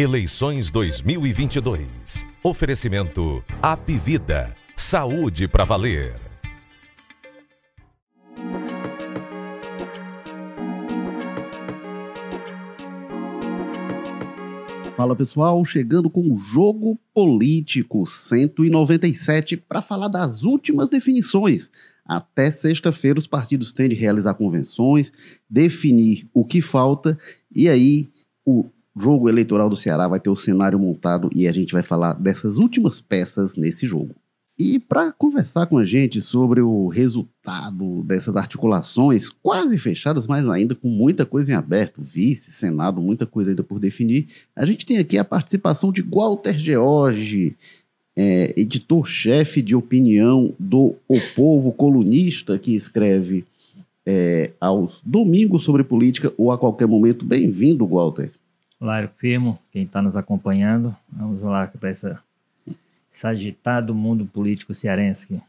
[0.00, 2.24] Eleições 2022.
[2.44, 4.54] Oferecimento Apivida.
[4.76, 6.14] Saúde para valer.
[14.96, 21.72] Fala pessoal, chegando com o Jogo Político 197 para falar das últimas definições.
[22.04, 25.10] Até sexta-feira, os partidos têm de realizar convenções,
[25.50, 27.18] definir o que falta
[27.52, 28.08] e aí
[28.46, 28.64] o
[29.00, 32.58] jogo eleitoral do Ceará vai ter o cenário montado e a gente vai falar dessas
[32.58, 34.14] últimas peças nesse jogo.
[34.58, 40.74] E para conversar com a gente sobre o resultado dessas articulações quase fechadas, mas ainda
[40.74, 44.26] com muita coisa em aberto, vice, Senado, muita coisa ainda por definir,
[44.56, 47.56] a gente tem aqui a participação de Walter George,
[48.16, 53.44] é, editor-chefe de opinião do O Povo, colunista que escreve
[54.04, 57.24] é, aos domingos sobre política ou a qualquer momento.
[57.24, 58.32] Bem-vindo, Walter.
[58.80, 62.20] Lário Firmo, quem está nos acompanhando, vamos lá para essa,
[63.12, 65.42] esse agitado mundo político cearense.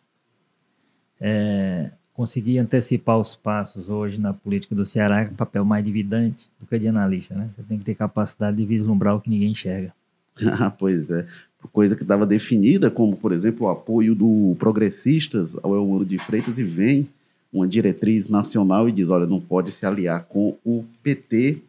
[1.21, 6.65] É, consegui antecipar os passos hoje na política do Ceará com papel mais dividante do
[6.65, 7.49] que de analista, né?
[7.55, 9.93] Você tem que ter capacidade de vislumbrar o que ninguém enxerga.
[10.59, 11.27] Ah, pois é.
[11.73, 16.57] Coisa que estava definida, como, por exemplo, o apoio do Progressistas ao Elmano de Freitas,
[16.57, 17.09] e vem
[17.51, 21.61] uma diretriz nacional e diz: olha, não pode se aliar com o PT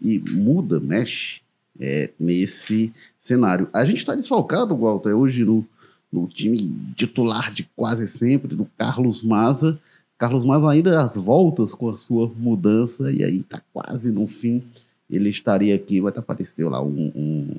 [0.00, 1.40] e muda, mexe
[1.78, 3.68] é, nesse cenário.
[3.72, 5.66] A gente está desfalcado, Walter, hoje no,
[6.12, 9.78] no time titular de quase sempre, do Carlos Maza.
[10.18, 14.62] Carlos Maza ainda às voltas com a sua mudança, e aí está quase no fim.
[15.08, 17.54] Ele estaria aqui, vai apareceu lá um, um,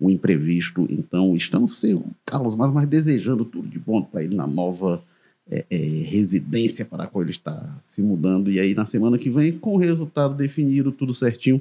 [0.00, 0.86] um imprevisto.
[0.90, 5.02] Então, estamos sem o Carlos Maza, mas desejando tudo de bom para ele na nova
[5.50, 8.50] é, é, residência para a qual ele está se mudando.
[8.52, 11.60] E aí, na semana que vem, com o resultado definido, tudo certinho,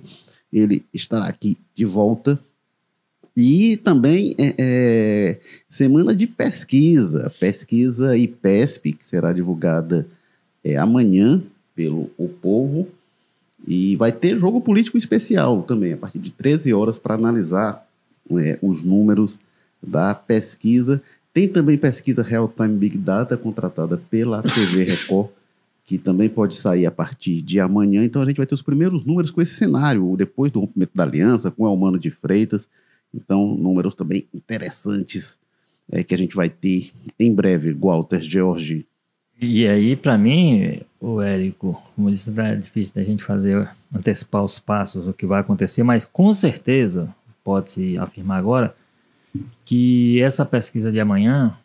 [0.54, 2.40] ele estará aqui de volta.
[3.36, 5.40] E também é, é,
[5.70, 10.06] semana de pesquisa, pesquisa IPESP, que será divulgada
[10.64, 11.42] é, amanhã
[11.76, 12.88] pelo O Povo.
[13.68, 17.88] E vai ter jogo político especial também, a partir de 13 horas, para analisar
[18.38, 19.40] é, os números
[19.82, 21.02] da pesquisa
[21.40, 25.30] tem também pesquisa Real Time Big Data contratada pela TV Record,
[25.86, 28.04] que também pode sair a partir de amanhã.
[28.04, 31.04] Então a gente vai ter os primeiros números com esse cenário, depois do rompimento da
[31.04, 32.68] aliança, com o Elmano de Freitas.
[33.14, 35.40] Então, números também interessantes
[35.90, 38.86] é, que a gente vai ter em breve, Walter George.
[39.42, 44.60] E aí, para mim, o Érico, como disse, é difícil da gente fazer, antecipar os
[44.60, 48.76] passos, o que vai acontecer, mas com certeza, pode-se afirmar agora,
[49.66, 51.56] que essa pesquisa de amanhã,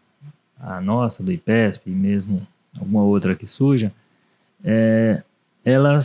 [0.60, 2.47] a nossa, do IPESP, e mesmo
[2.78, 3.92] alguma outra que surja,
[4.62, 5.22] é,
[5.64, 5.98] ela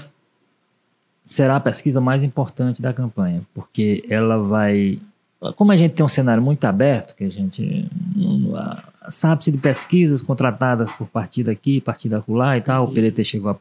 [1.29, 4.99] será a pesquisa mais importante da campanha, porque ela vai.
[5.55, 7.89] Como a gente tem um cenário muito aberto, que a gente
[9.09, 13.57] sabe-se de pesquisas contratadas por partido aqui, partido acolá e tal, o PDT chegou a,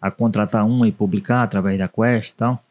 [0.00, 2.62] a contratar uma e publicar através da Quest e tal.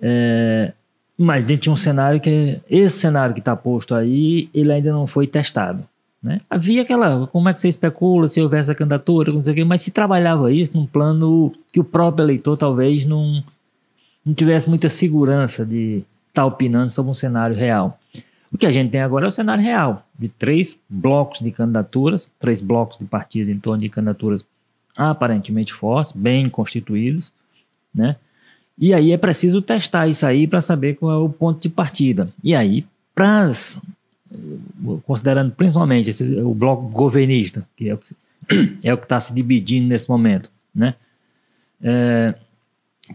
[0.00, 0.72] É,
[1.18, 5.04] mas dentro de um cenário que esse cenário que está posto aí, ele ainda não
[5.04, 5.82] foi testado.
[6.22, 6.40] Né?
[6.48, 9.64] Havia aquela, como é que você especula se houvesse a candidatura, não sei o quê,
[9.64, 13.42] mas se trabalhava isso num plano que o próprio eleitor talvez não,
[14.24, 17.98] não tivesse muita segurança de estar tá opinando sobre um cenário real.
[18.52, 22.28] O que a gente tem agora é o cenário real, de três blocos de candidaturas,
[22.38, 24.44] três blocos de partidos em torno de candidaturas
[24.96, 27.32] aparentemente fortes, bem constituídos,
[27.94, 28.16] né?
[28.78, 32.28] E aí é preciso testar isso aí para saber qual é o ponto de partida.
[32.44, 33.80] E aí, pras,
[35.04, 38.14] considerando principalmente o bloco governista, que é o que
[38.88, 40.94] é está se dividindo nesse momento, né?
[41.82, 42.34] É,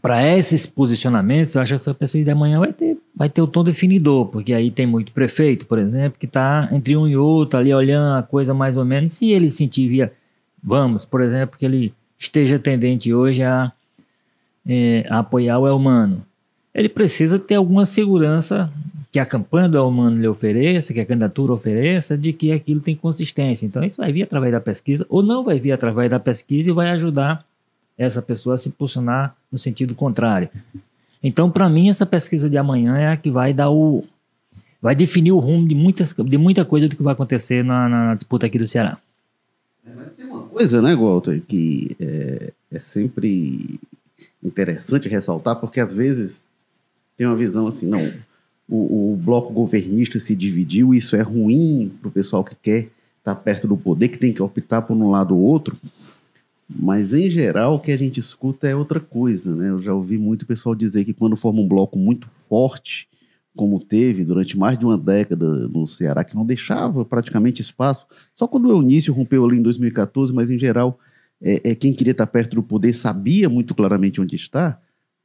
[0.01, 3.47] para esses posicionamentos, eu acho que essa pesquisa de amanhã vai ter, vai ter o
[3.47, 7.59] tom definidor, porque aí tem muito prefeito, por exemplo, que está entre um e outro,
[7.59, 9.13] ali olhando a coisa mais ou menos.
[9.13, 10.12] Se ele sentir via,
[10.63, 13.71] vamos, por exemplo, que ele esteja tendente hoje a
[14.68, 16.25] é, a apoiar o Elmano,
[16.74, 18.71] ele precisa ter alguma segurança
[19.12, 22.95] que a campanha do Elmano lhe ofereça, que a candidatura ofereça, de que aquilo tem
[22.95, 23.63] consistência.
[23.63, 26.74] Então, isso vai vir através da pesquisa, ou não vai vir através da pesquisa e
[26.74, 27.45] vai ajudar
[27.95, 30.50] essa pessoa a se posicionar no sentido contrário.
[31.21, 34.04] Então, para mim, essa pesquisa de amanhã é a que vai dar o.
[34.81, 38.15] vai definir o rumo de, muitas, de muita coisa do que vai acontecer na, na
[38.15, 38.98] disputa aqui do Ceará.
[39.86, 43.80] É, mas tem uma coisa, né, Walter, que é, é sempre
[44.44, 46.44] interessante ressaltar, porque às vezes
[47.18, 48.02] tem uma visão assim, não,
[48.68, 52.90] o, o bloco governista se dividiu, isso é ruim para o pessoal que quer
[53.20, 55.78] estar tá perto do poder, que tem que optar por um lado ou outro.
[56.70, 59.70] Mas, em geral, o que a gente escuta é outra coisa, né?
[59.70, 63.08] Eu já ouvi muito pessoal dizer que quando forma um bloco muito forte,
[63.56, 68.06] como teve durante mais de uma década no Ceará, que não deixava praticamente espaço.
[68.34, 71.00] Só quando o Eunício rompeu ali em 2014, mas em geral,
[71.44, 74.80] é, é quem queria estar perto do poder sabia muito claramente onde está.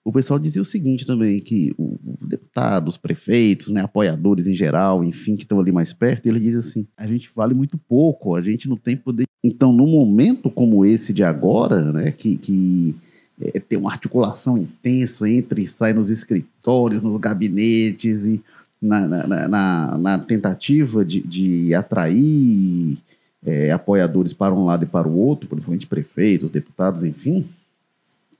[0.04, 5.36] O pessoal dizia o seguinte também, que os deputados, prefeitos, né, apoiadores em geral, enfim,
[5.36, 8.68] que estão ali mais perto, ele diz assim, a gente vale muito pouco, a gente
[8.68, 9.26] não tem poder.
[9.44, 12.96] Então, num momento como esse de agora, né, que, que
[13.40, 18.42] é, tem uma articulação intensa entre e sai nos escritórios, nos gabinetes e
[18.80, 22.96] na, na, na, na tentativa de, de atrair
[23.44, 27.48] é, apoiadores para um lado e para o outro, principalmente prefeitos, deputados, enfim,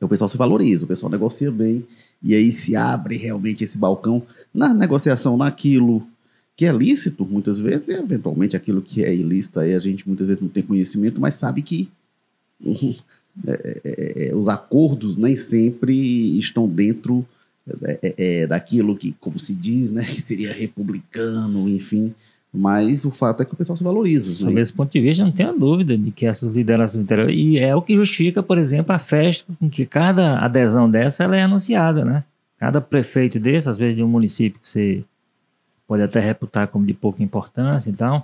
[0.01, 1.85] o pessoal se valoriza, o pessoal negocia bem,
[2.23, 4.23] e aí se abre realmente esse balcão
[4.55, 6.07] na negociação naquilo
[6.57, 10.27] que é lícito, muitas vezes, e eventualmente aquilo que é ilícito, aí a gente muitas
[10.27, 11.89] vezes não tem conhecimento, mas sabe que
[13.47, 17.27] é, é, é, os acordos nem sempre estão dentro
[17.83, 22.15] é, é, daquilo que, como se diz, né, que seria republicano, enfim.
[22.53, 24.35] Mas o fato é que o pessoal se valoriza.
[24.35, 24.61] Sob né?
[24.61, 27.31] esse ponto de vista, não tenho dúvida de que essas lideranças interior.
[27.31, 31.37] E é o que justifica, por exemplo, a festa em que cada adesão dessa ela
[31.37, 32.25] é anunciada, né?
[32.59, 35.05] Cada prefeito desse, às vezes de um município que você
[35.87, 38.23] pode até reputar como de pouca importância, então,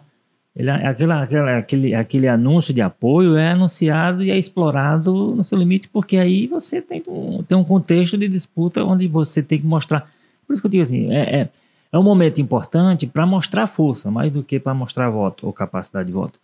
[0.56, 5.58] ele, aquele, aquele, aquele, aquele anúncio de apoio é anunciado e é explorado no seu
[5.58, 9.66] limite, porque aí você tem um, tem um contexto de disputa onde você tem que
[9.66, 10.08] mostrar.
[10.46, 11.48] Por isso que eu digo assim, é, é,
[11.94, 16.08] é um momento importante para mostrar força, mais do que para mostrar voto ou capacidade
[16.08, 16.40] de voto.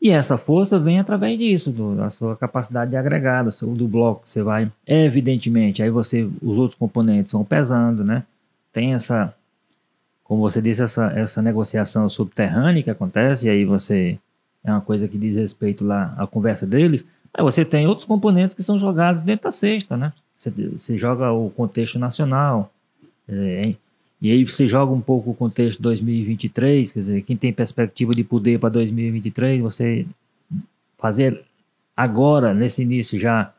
[0.00, 3.88] E essa força vem através disso, do, da sua capacidade de agregar, do, seu, do
[3.88, 4.70] bloco que você vai.
[4.86, 8.22] Evidentemente, aí você, os outros componentes vão pesando, né?
[8.72, 9.34] Tem essa,
[10.22, 14.16] como você disse, essa, essa negociação subterrânea que acontece, e aí você
[14.62, 17.04] é uma coisa que diz respeito lá à conversa deles,
[17.34, 20.12] aí você tem outros componentes que são jogados dentro da cesta, né?
[20.36, 22.70] Você, você joga o contexto nacional,
[23.28, 23.74] é,
[24.20, 28.24] e aí você joga um pouco o contexto 2023, quer dizer, quem tem perspectiva de
[28.24, 30.06] poder para 2023, você
[30.98, 31.42] fazer
[31.96, 33.52] agora, nesse início já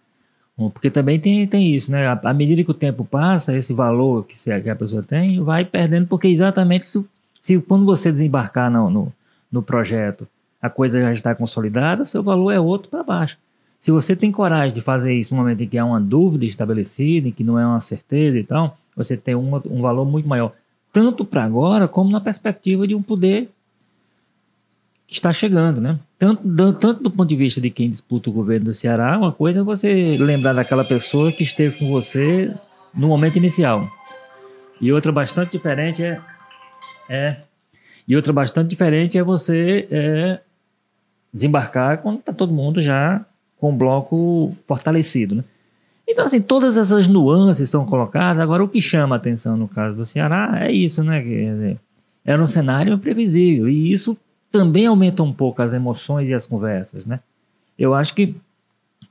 [0.73, 2.07] porque também tem, tem isso, né?
[2.23, 5.63] À medida que o tempo passa, esse valor que, se, que a pessoa tem vai
[5.63, 7.05] perdendo, porque exatamente se,
[7.39, 9.13] se quando você desembarcar no, no,
[9.51, 10.27] no projeto,
[10.59, 13.37] a coisa já está consolidada, seu valor é outro para baixo.
[13.79, 17.27] Se você tem coragem de fazer isso no momento em que há uma dúvida estabelecida,
[17.27, 20.51] em que não é uma certeza e tal, você tem um, valor muito maior,
[20.91, 23.51] tanto para agora como na perspectiva de um poder
[25.05, 25.99] que está chegando, né?
[26.17, 26.41] Tanto,
[26.73, 29.63] tanto do ponto de vista de quem disputa o governo do Ceará, uma coisa é
[29.63, 32.51] você lembrar daquela pessoa que esteve com você
[32.93, 33.87] no momento inicial.
[34.81, 36.19] E outra bastante diferente é,
[37.07, 37.37] é
[38.07, 40.39] e outra bastante diferente é você é,
[41.31, 43.23] desembarcar quando está todo mundo já
[43.57, 45.43] com o bloco fortalecido, né?
[46.07, 48.41] Então, assim, todas essas nuances são colocadas.
[48.41, 51.77] Agora, o que chama a atenção no caso do Ceará é isso, né?
[52.23, 53.67] Era um cenário imprevisível.
[53.67, 54.15] E isso
[54.49, 57.19] também aumenta um pouco as emoções e as conversas, né?
[57.77, 58.35] Eu acho que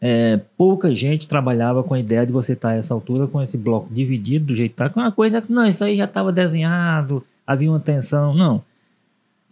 [0.00, 3.56] é, pouca gente trabalhava com a ideia de você estar a essa altura com esse
[3.56, 6.32] bloco dividido do jeito que está, com uma coisa que, não, isso aí já estava
[6.32, 8.62] desenhado, havia uma tensão, não.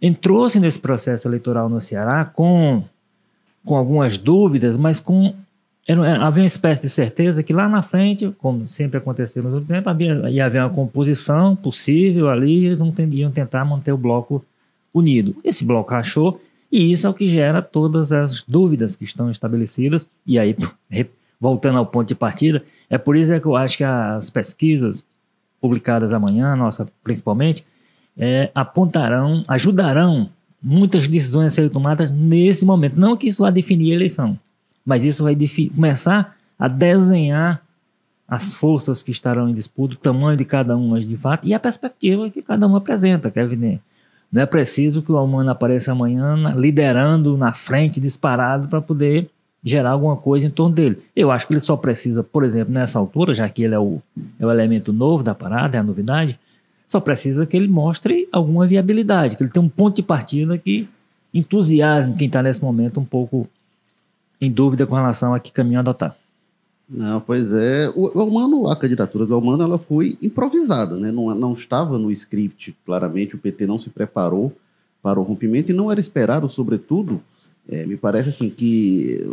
[0.01, 2.83] Entrou-se nesse processo eleitoral no Ceará com,
[3.63, 5.33] com algumas dúvidas, mas com
[5.87, 9.89] era, havia uma espécie de certeza que lá na frente, como sempre aconteceu no tempo,
[9.89, 12.79] havia, ia haver uma composição possível ali, eles
[13.11, 14.43] iam tentar manter o bloco
[14.93, 15.35] unido.
[15.43, 20.09] Esse bloco rachou e isso é o que gera todas as dúvidas que estão estabelecidas.
[20.25, 20.55] E aí,
[21.39, 25.05] voltando ao ponto de partida, é por isso que eu acho que as pesquisas
[25.61, 27.65] publicadas amanhã, nossa principalmente,
[28.17, 30.29] é, apontarão, ajudarão
[30.61, 32.99] muitas decisões a serem tomadas nesse momento.
[32.99, 34.39] Não que isso vá definir a eleição,
[34.85, 35.35] mas isso vai
[35.73, 37.61] começar a desenhar
[38.27, 41.59] as forças que estarão em disputa, o tamanho de cada uma de fato e a
[41.59, 43.79] perspectiva que cada um apresenta, Kevin.
[44.31, 49.29] Não é preciso que o humano apareça amanhã liderando na frente, disparado, para poder
[49.63, 50.99] gerar alguma coisa em torno dele.
[51.15, 53.99] Eu acho que ele só precisa, por exemplo, nessa altura, já que ele é o,
[54.39, 56.39] é o elemento novo da parada, é a novidade,
[56.87, 60.87] só precisa que ele mostre alguma viabilidade, que ele tenha um ponto de partida que
[61.33, 63.47] entusiasme quem está nesse momento um pouco
[64.39, 66.15] em dúvida com relação a que caminho adotar.
[66.87, 67.89] Não, pois é.
[67.95, 71.11] O, o a candidatura do Almano, ela foi improvisada, né?
[71.11, 74.55] Não, não estava no script, claramente, o PT não se preparou
[75.01, 77.21] para o rompimento e não era esperado, sobretudo,
[77.67, 79.27] é, me parece assim, que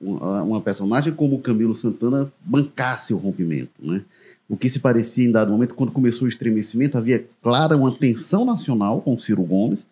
[0.00, 4.02] uma, personagem como Camilo Santana bancasse o rompimento, né?
[4.48, 8.44] O que se parecia em dado momento, quando começou o estremecimento, havia clara uma tensão
[8.44, 9.84] nacional com Ciro Gomes.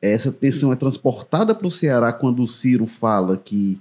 [0.00, 3.78] Essa tensão é transportada para o Ceará quando o Ciro fala que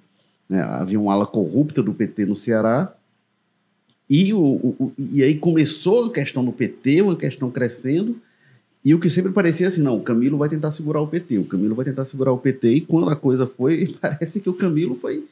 [0.49, 2.93] né, havia uma ala corrupta do PT no Ceará,
[4.09, 8.15] E, o, o, e aí começou a questão do PT, uma questão crescendo,
[8.83, 11.43] e o que sempre parecia assim, não, o Camilo vai tentar segurar o PT, o
[11.43, 14.95] Camilo vai tentar segurar o PT, e quando a coisa foi, parece que o Camilo
[14.95, 15.25] foi,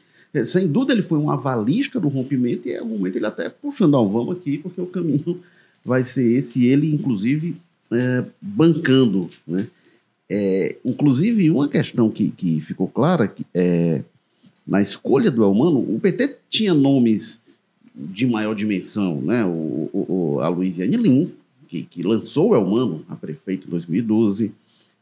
[0.45, 3.91] sem dúvida ele foi um avalista do rompimento, e em algum momento ele até puxando,
[3.91, 5.39] não, vamos aqui, porque o caminho
[5.85, 7.55] vai ser esse, ele inclusive
[7.91, 9.67] é, bancando, né?
[10.29, 14.03] É, inclusive, uma questão que, que ficou clara que, é,
[14.65, 17.39] na escolha do Elmano, o PT tinha nomes
[17.93, 19.45] de maior dimensão, né?
[19.45, 24.51] O, o, a Luiziane Lins, que, que lançou o Elmano a prefeito em 2012,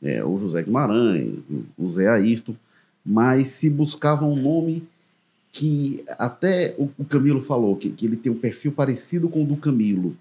[0.01, 1.36] é, o José Guimarães,
[1.77, 2.56] o Zé Ayrton,
[3.06, 4.84] mas se buscava um nome
[5.51, 9.46] que até o, o Camilo falou, que, que ele tem um perfil parecido com o
[9.46, 10.15] do Camilo.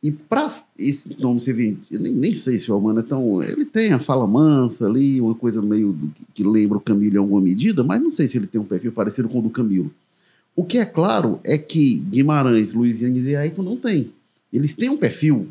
[0.00, 3.42] E para esse nome ser vendido, nem, nem sei se o Almano é tão.
[3.42, 7.16] Ele tem a fala mansa ali, uma coisa meio do, que, que, lembra o Camilo
[7.16, 9.50] em alguma medida, mas não sei se ele tem um perfil parecido com o do
[9.50, 9.90] Camilo.
[10.54, 14.12] O que é claro é que Guimarães, Luiziane e Ayrton não têm.
[14.52, 15.48] Eles têm um perfil.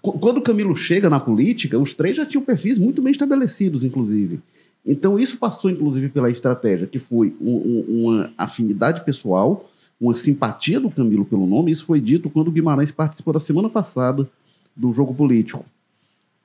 [0.00, 4.40] Quando o Camilo chega na política, os três já tinham perfis muito bem estabelecidos, inclusive.
[4.84, 9.69] Então, isso passou, inclusive, pela estratégia, que foi um, um, uma afinidade pessoal
[10.00, 11.70] uma simpatia do Camilo pelo nome.
[11.70, 14.28] Isso foi dito quando o Guimarães participou da semana passada
[14.74, 15.64] do jogo político.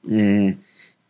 [0.09, 0.55] É,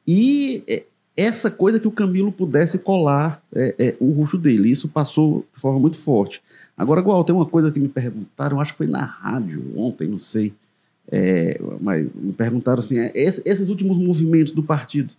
[0.08, 0.86] e é,
[1.18, 5.60] essa coisa que o Camilo pudesse colar é, é, o rosto dele, isso passou de
[5.60, 6.42] forma muito forte.
[6.78, 10.20] Agora, igual, tem uma coisa que me perguntaram, acho que foi na rádio ontem, não
[10.20, 10.54] sei,
[11.10, 15.14] é, mas me perguntaram assim: é, esses últimos movimentos do partido,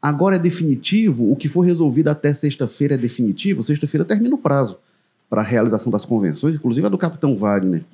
[0.00, 1.30] agora é definitivo?
[1.30, 3.62] O que for resolvido até sexta-feira é definitivo?
[3.62, 4.78] Sexta-feira termina o prazo
[5.30, 7.84] para a realização das convenções, inclusive a do capitão Wagner,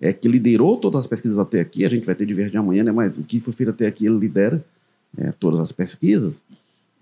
[0.00, 2.82] é, que liderou todas as pesquisas até aqui, a gente vai ter de verde amanhã,
[2.82, 4.64] né, mas o que foi feito até aqui, ele lidera
[5.16, 6.42] é, todas as pesquisas,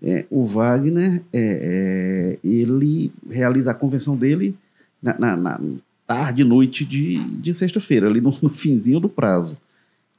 [0.02, 4.54] é, o Wagner, é, é ele realiza a convenção dele
[5.02, 5.61] na, na, na
[6.07, 9.57] tarde, noite de, de sexta-feira, ali no, no finzinho do prazo.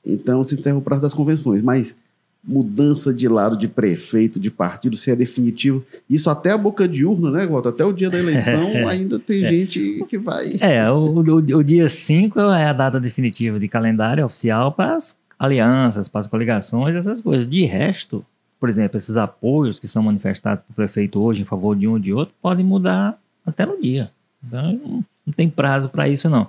[0.05, 1.95] Então se encerra o prazo das convenções, mas
[2.43, 5.85] mudança de lado de prefeito, de partido, se é definitivo.
[6.09, 7.69] Isso até a boca de urna, né, Walter?
[7.69, 9.49] Até o dia da eleição ainda tem é.
[9.49, 10.53] gente que vai.
[10.59, 15.17] É, o, o, o dia 5 é a data definitiva de calendário oficial para as
[15.37, 17.47] alianças, para as coligações, essas coisas.
[17.47, 18.25] De resto,
[18.59, 21.99] por exemplo, esses apoios que são manifestados pelo prefeito hoje em favor de um ou
[21.99, 24.09] de outro podem mudar até no dia.
[24.45, 26.47] Então, não tem prazo para isso, não.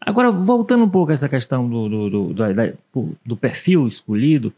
[0.00, 4.52] Agora, voltando um pouco a essa questão do, do, do, do, do perfil escolhido,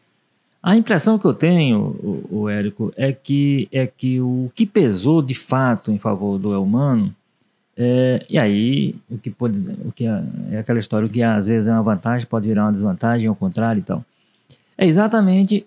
[0.62, 5.20] a impressão que eu tenho, o, o Érico, é que, é que o que pesou
[5.20, 7.14] de fato em favor do Elmano,
[7.76, 11.46] é, e aí o que pode, o que é, é, aquela história, o que às
[11.48, 14.04] vezes é uma vantagem pode virar uma desvantagem, ao contrário e tal.
[14.78, 15.66] É exatamente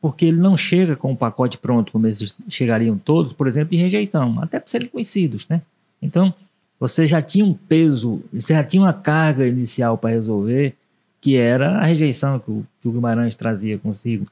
[0.00, 3.76] porque ele não chega com um pacote pronto, como eles chegariam todos, por exemplo, de
[3.76, 5.62] rejeição, até por serem conhecidos, né?
[6.00, 6.32] Então,
[6.78, 10.74] você já tinha um peso, você já tinha uma carga inicial para resolver
[11.24, 14.26] que era a rejeição que o, que o Guimarães trazia consigo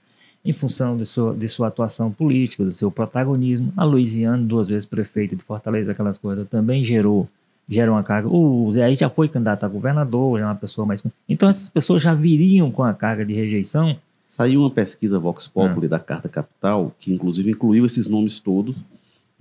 [0.45, 3.73] em função de sua, de sua atuação política, do seu protagonismo.
[3.75, 7.27] A Louisiana, duas vezes prefeita de Fortaleza, aquelas coisas, também gerou,
[7.67, 8.29] gerou uma carga.
[8.29, 11.03] O Zé aí já foi candidato a governador, já é uma pessoa mais.
[11.27, 13.97] Então essas pessoas já viriam com a carga de rejeição.
[14.29, 15.91] Saiu uma pesquisa Vox Populi ah.
[15.91, 18.77] da Carta Capital, que inclusive incluiu esses nomes todos.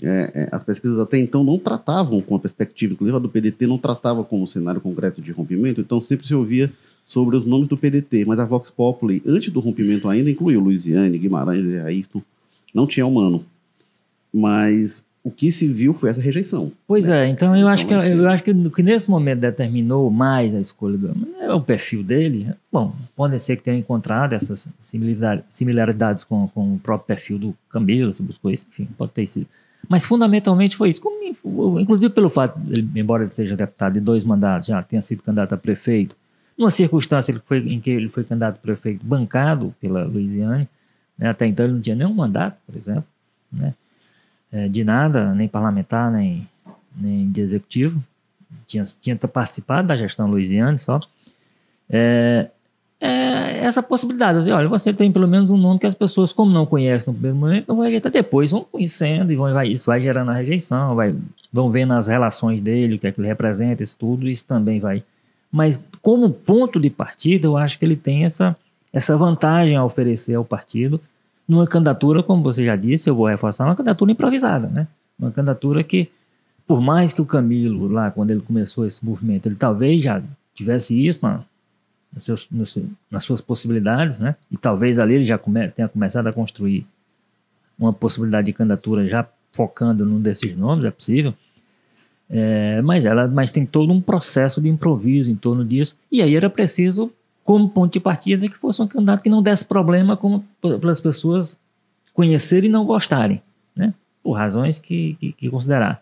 [0.01, 3.67] É, é, as pesquisas até então não tratavam com a perspectiva, inclusive a do PDT
[3.67, 6.72] não tratava como cenário concreto de rompimento, então sempre se ouvia
[7.11, 11.17] sobre os nomes do PDT, mas a Vox Populi, antes do rompimento ainda, incluiu Luiziane,
[11.17, 12.21] Guimarães e Ayrton.
[12.73, 13.43] Não tinha humano.
[14.33, 16.71] Mas o que se viu foi essa rejeição.
[16.87, 17.25] Pois né?
[17.25, 20.97] é, então eu acho, que, eu acho que, que nesse momento determinou mais a escolha
[20.97, 22.53] do é o perfil dele.
[22.71, 24.69] Bom, pode ser que tenha encontrado essas
[25.49, 29.47] similaridades com, com o próprio perfil do Camilo, se buscou isso, enfim, pode ter sido.
[29.89, 31.01] Mas fundamentalmente foi isso.
[31.01, 35.21] Como, inclusive pelo fato, ele, embora ele seja deputado de dois mandatos, já tenha sido
[35.21, 36.15] candidato a prefeito,
[36.61, 37.33] numa circunstância
[37.69, 40.69] em que ele foi candidato a prefeito bancado pela Louisiane,
[41.17, 41.29] né?
[41.29, 43.05] até então ele não tinha nenhum mandato, por exemplo,
[43.51, 43.73] né?
[44.51, 46.47] É, de nada, nem parlamentar, nem,
[46.95, 48.03] nem de executivo,
[48.67, 50.99] tinha, tinha participado da gestão Louisiane só.
[51.89, 52.49] É,
[52.99, 56.51] é essa possibilidade, assim, olha, você tem pelo menos um nome que as pessoas, como
[56.51, 59.85] não conhecem no primeiro momento, não vai rejeitar depois, vão conhecendo e vão, vai, isso
[59.85, 61.15] vai gerando a rejeição, vai,
[61.51, 64.79] vão vendo as relações dele, o que é que ele representa, isso tudo, isso também
[64.81, 65.01] vai
[65.51, 68.55] mas como ponto de partida, eu acho que ele tem essa,
[68.93, 71.00] essa vantagem a oferecer ao partido
[71.48, 74.88] numa candidatura, como você já disse, eu vou reforçar, uma candidatura improvisada, né?
[75.20, 76.10] Uma candidatura que,
[76.65, 80.24] por mais que o Camilo, lá, quando ele começou esse movimento, ele talvez já
[80.55, 81.43] tivesse isso na,
[82.13, 82.77] nos seus, nos,
[83.10, 84.36] nas suas possibilidades, né?
[84.50, 86.88] E talvez ali ele já come, tenha começado a construir
[87.77, 91.34] uma possibilidade de candidatura já focando num desses nomes, é possível.
[92.33, 95.97] É, mas ela, mas tem todo um processo de improviso em torno disso.
[96.09, 97.11] E aí era preciso,
[97.43, 100.17] como ponto de partida, que fosse um candidato que não desse problema
[100.61, 101.59] para as pessoas
[102.13, 103.41] conhecerem e não gostarem,
[103.75, 103.93] né?
[104.23, 106.01] Por razões que, que, que, considerar.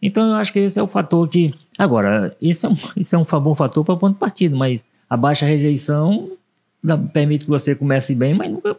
[0.00, 1.52] Então eu acho que esse é o fator que.
[1.76, 5.16] Agora, isso é um, isso é um bom fator para ponto de partida, mas a
[5.16, 6.30] baixa rejeição
[7.12, 8.76] permite que você comece bem, mas nunca,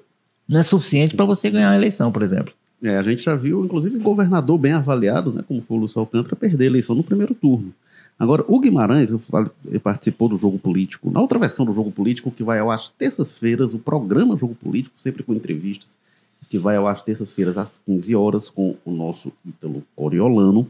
[0.48, 2.54] não é suficiente para você ganhar a eleição, por exemplo.
[2.82, 6.36] É, a gente já viu, inclusive, governador bem avaliado, né, como foi o Lúcio Alcântara,
[6.36, 7.74] perder a eleição no primeiro turno.
[8.20, 9.12] Agora, o Guimarães
[9.66, 12.90] ele participou do Jogo Político, na outra versão do Jogo Político, que vai ao às
[12.90, 15.98] terças-feiras, o programa Jogo Político, sempre com entrevistas,
[16.50, 20.68] que vai ao às terças-feiras às 15 horas com o nosso Ítalo Coriolano.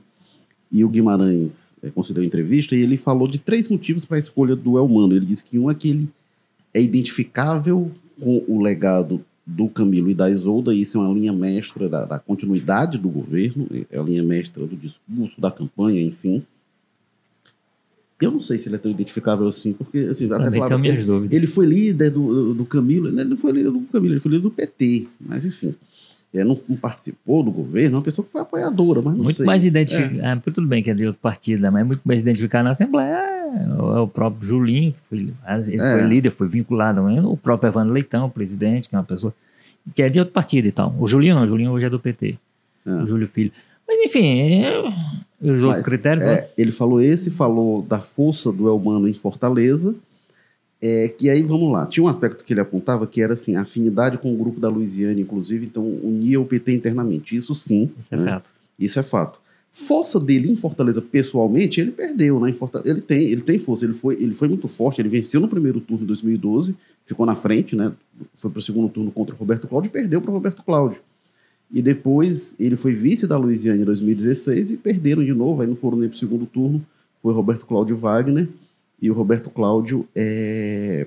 [0.69, 4.55] E o Guimarães é, concedeu entrevista e ele falou de três motivos para a escolha
[4.55, 5.15] do Elmano.
[5.15, 6.09] Ele disse que um é que ele
[6.73, 11.31] é identificável com o legado do Camilo e da Isolda, e isso é uma linha
[11.31, 16.43] mestra da, da, continuidade do governo, é a linha mestra do discurso, da campanha, enfim.
[18.19, 21.05] Eu não sei se ele é tão identificável assim, porque assim, até falava, minhas ele,
[21.05, 21.37] dúvidas.
[21.37, 24.43] ele foi líder do, do Camilo, ele não foi líder do Camilo, ele foi líder
[24.43, 25.73] do PT, mas enfim.
[26.33, 29.37] Ele não, não participou do governo, é uma pessoa que foi apoiadora, mas não muito
[29.37, 29.45] sei.
[29.45, 30.31] Mais identificado, é.
[30.31, 33.36] ah, tudo bem que é de outro partido, né, mas muito mais identificado na Assembleia
[33.57, 35.93] é, é o próprio Julinho, que foi, ele é.
[35.93, 39.33] foi líder, foi vinculado, o próprio Evandro Leitão, presidente, que é uma pessoa
[39.95, 40.93] que é de outro partido e tal.
[40.99, 42.37] O Julinho não, o Julinho hoje é do PT,
[42.85, 42.91] é.
[42.91, 43.51] o Júlio Filho.
[43.87, 44.63] Mas enfim,
[45.41, 46.23] os outros critérios.
[46.23, 46.47] É, né?
[46.57, 49.95] ele falou esse, falou da força do Elmano em Fortaleza,
[50.81, 53.61] é, que aí, vamos lá, tinha um aspecto que ele apontava que era assim, a
[53.61, 57.35] afinidade com o grupo da Louisiana, inclusive, então unia o PT internamente.
[57.35, 57.89] Isso sim.
[57.99, 58.31] Isso é né?
[58.31, 58.49] fato.
[58.77, 59.39] Isso é fato.
[59.79, 62.51] Força dele em Fortaleza, pessoalmente, ele perdeu, né?
[62.83, 65.79] Ele tem, ele tem força, ele foi, ele foi muito forte, ele venceu no primeiro
[65.79, 67.93] turno de 2012, ficou na frente, né?
[68.37, 70.99] Foi para o segundo turno contra o Roberto Cláudio e perdeu para o Roberto Cláudio.
[71.71, 75.75] E depois ele foi vice da Louisiana em 2016 e perderam de novo, aí não
[75.75, 76.83] foram nem para o segundo turno,
[77.21, 78.49] foi Roberto Cláudio Wagner
[78.99, 81.05] e o Roberto Cláudio é,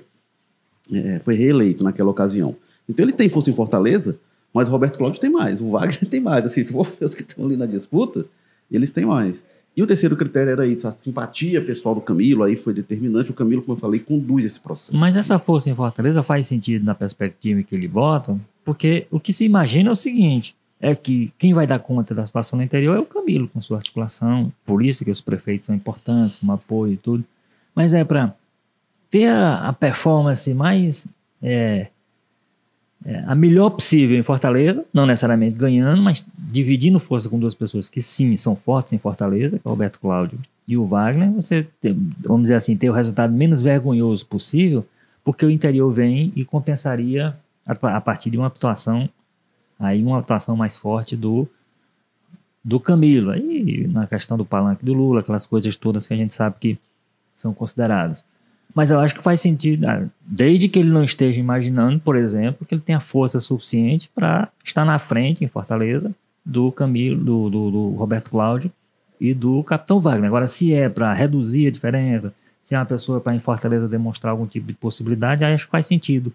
[0.93, 2.55] é, foi reeleito naquela ocasião.
[2.87, 4.17] Então ele tem força em Fortaleza,
[4.53, 6.45] mas o Roberto Cláudio tem mais, o Wagner tem mais.
[6.45, 8.25] Assim, se for os que estão ali na disputa,
[8.75, 9.45] eles têm mais.
[9.75, 13.31] E o terceiro critério era isso, a simpatia pessoal do Camilo, aí foi determinante.
[13.31, 14.95] O Camilo, como eu falei, conduz esse processo.
[14.95, 19.31] Mas essa força em Fortaleza faz sentido na perspectiva que ele bota, porque o que
[19.31, 22.97] se imagina é o seguinte: é que quem vai dar conta da situação no interior
[22.97, 26.93] é o Camilo, com sua articulação, por isso que os prefeitos são importantes, como apoio
[26.93, 27.23] e tudo
[27.75, 28.33] mas é para
[29.09, 31.07] ter a, a, performance mais
[31.41, 31.87] é,
[33.03, 37.89] é, a melhor possível em Fortaleza, não necessariamente ganhando, mas dividindo força com duas pessoas
[37.89, 41.67] que sim são fortes em Fortaleza, que é o Roberto Cláudio e o Wagner, você,
[41.81, 44.85] ter, vamos dizer assim, ter o resultado menos vergonhoso possível,
[45.23, 47.35] porque o interior vem e compensaria
[47.65, 49.09] a, a partir de uma atuação,
[49.79, 51.47] aí uma atuação mais forte do
[52.63, 56.35] do Camilo, aí na questão do palanque do Lula, aquelas coisas todas que a gente
[56.35, 56.77] sabe que
[57.33, 58.23] são considerados.
[58.73, 62.65] Mas eu acho que faz sentido, ah, desde que ele não esteja imaginando, por exemplo,
[62.65, 66.13] que ele tenha força suficiente para estar na frente, em Fortaleza,
[66.45, 68.71] do Camilo, do, do, do, Roberto Cláudio
[69.19, 70.27] e do Capitão Wagner.
[70.27, 74.31] Agora, se é para reduzir a diferença, se é uma pessoa para em Fortaleza demonstrar
[74.31, 76.33] algum tipo de possibilidade, aí acho que faz sentido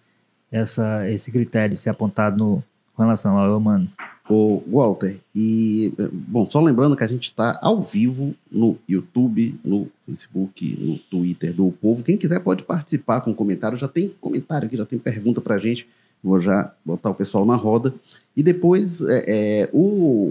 [0.50, 2.62] essa, esse critério ser apontado no,
[2.94, 3.88] com relação ao humano.
[4.28, 9.88] O Walter, e bom, só lembrando que a gente está ao vivo no YouTube, no
[10.04, 12.02] Facebook, no Twitter do Povo.
[12.02, 13.78] Quem quiser pode participar com comentário.
[13.78, 15.86] Já tem comentário aqui, já tem pergunta para a gente.
[16.24, 17.94] Vou já botar o pessoal na roda.
[18.36, 19.78] E depois é, é, o,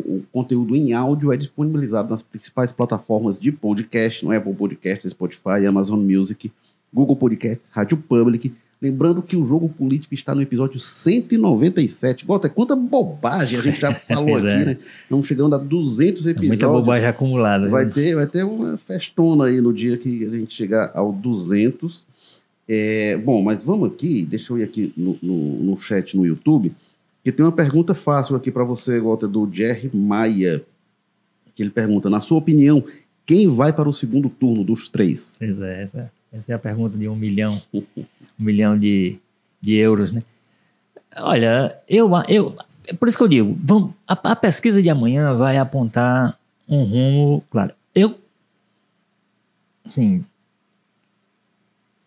[0.05, 5.65] o, conteúdo em áudio é disponibilizado nas principais plataformas de podcast, no Apple Podcast, Spotify,
[5.65, 6.51] Amazon Music,
[6.93, 12.25] Google Podcasts, Rádio Public Lembrando que o jogo político está no episódio 197.
[12.25, 14.65] Gota, quanta bobagem a gente já falou aqui, é.
[14.65, 14.77] né?
[15.03, 16.43] Estamos chegando a 200 episódios.
[16.43, 17.69] É muita bobagem acumulada.
[17.69, 22.05] Vai ter, vai ter uma festona aí no dia que a gente chegar ao 200.
[22.67, 26.73] É, bom, mas vamos aqui, deixa eu ir aqui no, no, no chat no YouTube,
[27.23, 30.63] que tem uma pergunta fácil aqui para você, Gota, do Jerry Maia,
[31.53, 32.83] que ele pergunta, na sua opinião,
[33.25, 35.35] quem vai para o segundo turno dos três?
[35.38, 37.62] Pois é, essa, essa é a pergunta de um milhão.
[37.74, 37.84] um
[38.38, 39.17] milhão de,
[39.62, 40.21] de euros, né?
[41.17, 45.34] Olha, eu, eu, é por isso que eu digo, vamos, a, a, pesquisa de amanhã
[45.36, 47.74] vai apontar um rumo, claro.
[47.93, 48.19] Eu,
[49.86, 50.26] assim,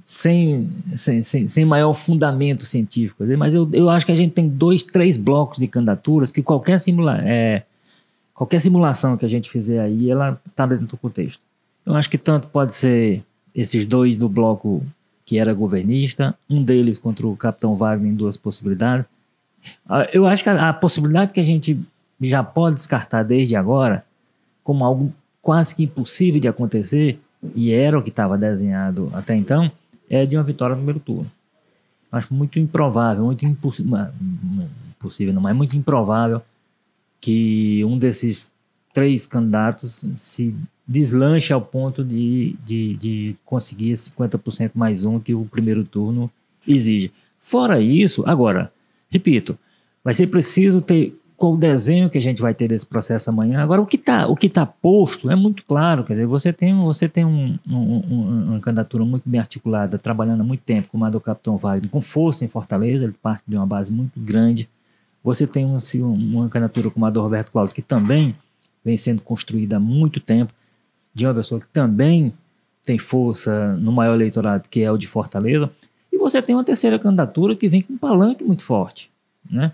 [0.04, 4.46] sem, sem, sem, sem maior fundamento científico, mas eu, eu acho que a gente tem
[4.46, 7.62] dois, três blocos de candidaturas que qualquer, simula, é,
[8.34, 11.40] qualquer simulação que a gente fizer aí, ela está dentro do contexto.
[11.86, 14.84] Eu acho que tanto pode ser esses dois do bloco
[15.24, 19.06] que era governista, um deles contra o Capitão Wagner em duas possibilidades.
[19.86, 21.78] Ah, eu acho que a, a possibilidade que a gente
[22.20, 24.04] já pode descartar desde agora,
[24.64, 27.20] como algo quase que impossível de acontecer,
[27.54, 29.70] e era o que estava desenhado até então,
[30.08, 31.30] é de uma vitória no primeiro turno.
[32.10, 34.08] Acho muito improvável, muito impossível,
[34.98, 36.40] impossível não, mas muito improvável
[37.20, 38.50] que um desses
[38.92, 40.54] três candidatos se
[40.86, 46.30] deslanche ao ponto de, de, de conseguir 50% mais um que o primeiro turno
[46.66, 47.12] exige.
[47.38, 48.72] Fora isso, agora,
[49.10, 49.58] repito,
[50.02, 53.62] vai ser preciso ter qual o desenho que a gente vai ter desse processo amanhã.
[53.62, 56.02] Agora, o que está tá posto é muito claro.
[56.02, 60.40] Quer dizer, você tem, você tem um, um, um, uma candidatura muito bem articulada, trabalhando
[60.40, 63.56] há muito tempo, como a do Capitão Wagner, com força em Fortaleza, ele parte de
[63.56, 64.68] uma base muito grande.
[65.22, 68.34] Você tem uma, uma candidatura como a do Roberto Cláudio, que também
[68.84, 70.52] vem sendo construída há muito tempo,
[71.14, 72.32] de uma pessoa que também
[72.84, 75.70] tem força no maior eleitorado, que é o de Fortaleza.
[76.12, 79.10] E você tem uma terceira candidatura que vem com um palanque muito forte,
[79.50, 79.72] né?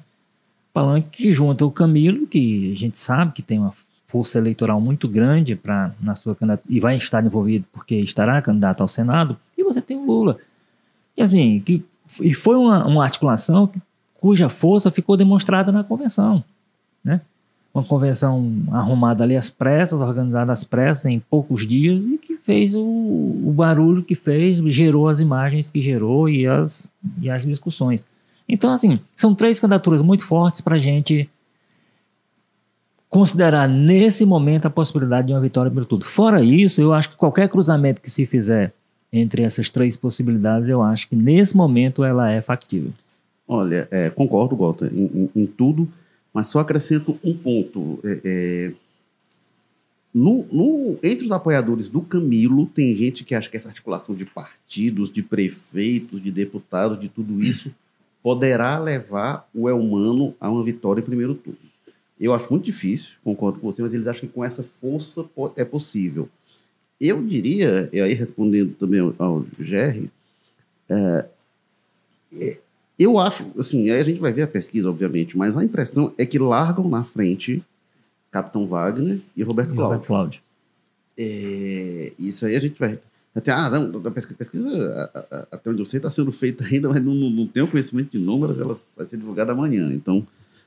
[0.72, 3.72] Palanque que junta o Camilo, que a gente sabe que tem uma
[4.06, 8.80] força eleitoral muito grande para na sua candidatura e vai estar envolvido porque estará candidato
[8.80, 10.38] ao Senado, e você tem o Lula.
[11.16, 11.84] E assim, que,
[12.20, 13.70] e foi uma, uma articulação
[14.14, 16.42] cuja força ficou demonstrada na convenção,
[17.04, 17.20] né?
[17.74, 22.74] Uma convenção arrumada ali às pressas, organizada às pressas em poucos dias e que fez
[22.74, 26.88] o, o barulho que fez, gerou as imagens que gerou e as,
[27.20, 28.04] e as discussões.
[28.48, 31.28] Então, assim, são três candidaturas muito fortes para a gente
[33.08, 36.04] considerar nesse momento a possibilidade de uma vitória por tudo.
[36.04, 38.72] Fora isso, eu acho que qualquer cruzamento que se fizer
[39.12, 42.92] entre essas três possibilidades, eu acho que nesse momento ela é factível.
[43.46, 45.88] Olha, é, concordo, Walter, em, em, em, tudo,
[46.34, 48.00] mas só acrescento um ponto.
[48.04, 48.72] É, é,
[50.12, 54.24] no, no, entre os apoiadores do Camilo, tem gente que acha que essa articulação de
[54.24, 57.72] partidos, de prefeitos, de deputados, de tudo isso
[58.22, 61.58] poderá levar o Elmano a uma vitória em primeiro turno.
[62.18, 65.64] Eu acho muito difícil, concordo com você, mas eles acham que com essa força é
[65.64, 66.28] possível.
[66.98, 70.10] Eu diria, e aí respondendo também ao Jerry,
[70.88, 71.26] é,
[72.32, 72.58] é,
[72.98, 76.24] eu acho, assim, aí a gente vai ver a pesquisa, obviamente, mas a impressão é
[76.24, 77.62] que largam na frente
[78.30, 80.06] Capitão Wagner e Roberto Cláudio.
[80.06, 80.40] Cláudio.
[81.16, 82.98] É, isso aí a gente vai
[83.34, 85.10] até, ah, não, a pesquisa,
[85.50, 88.18] até onde eu sei, está sendo feita ainda, mas não, não, não tenho conhecimento de
[88.18, 89.92] números, ela vai ser divulgada amanhã.
[89.92, 90.24] Então,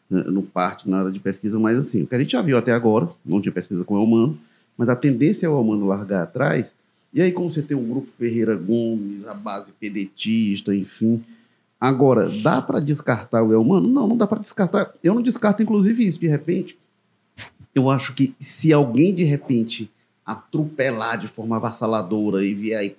[0.10, 2.74] né, não parte nada de pesquisa, mas assim, o que a gente já viu até
[2.74, 4.38] agora, não tinha pesquisa com o Elmano,
[4.78, 6.66] mas a tendência é o Elmano largar atrás.
[7.14, 11.24] E aí, como você tem o grupo Ferreira Gomes, a base pedetista, enfim.
[11.80, 13.88] Agora, dá para descartar o Elmano?
[13.88, 14.94] Não, não dá para descartar.
[15.04, 16.20] Eu não descarto, inclusive, isso.
[16.20, 16.78] De repente,
[17.74, 19.92] eu acho que se alguém, de repente,
[20.28, 22.96] atropelar de forma avassaladora e vier aí.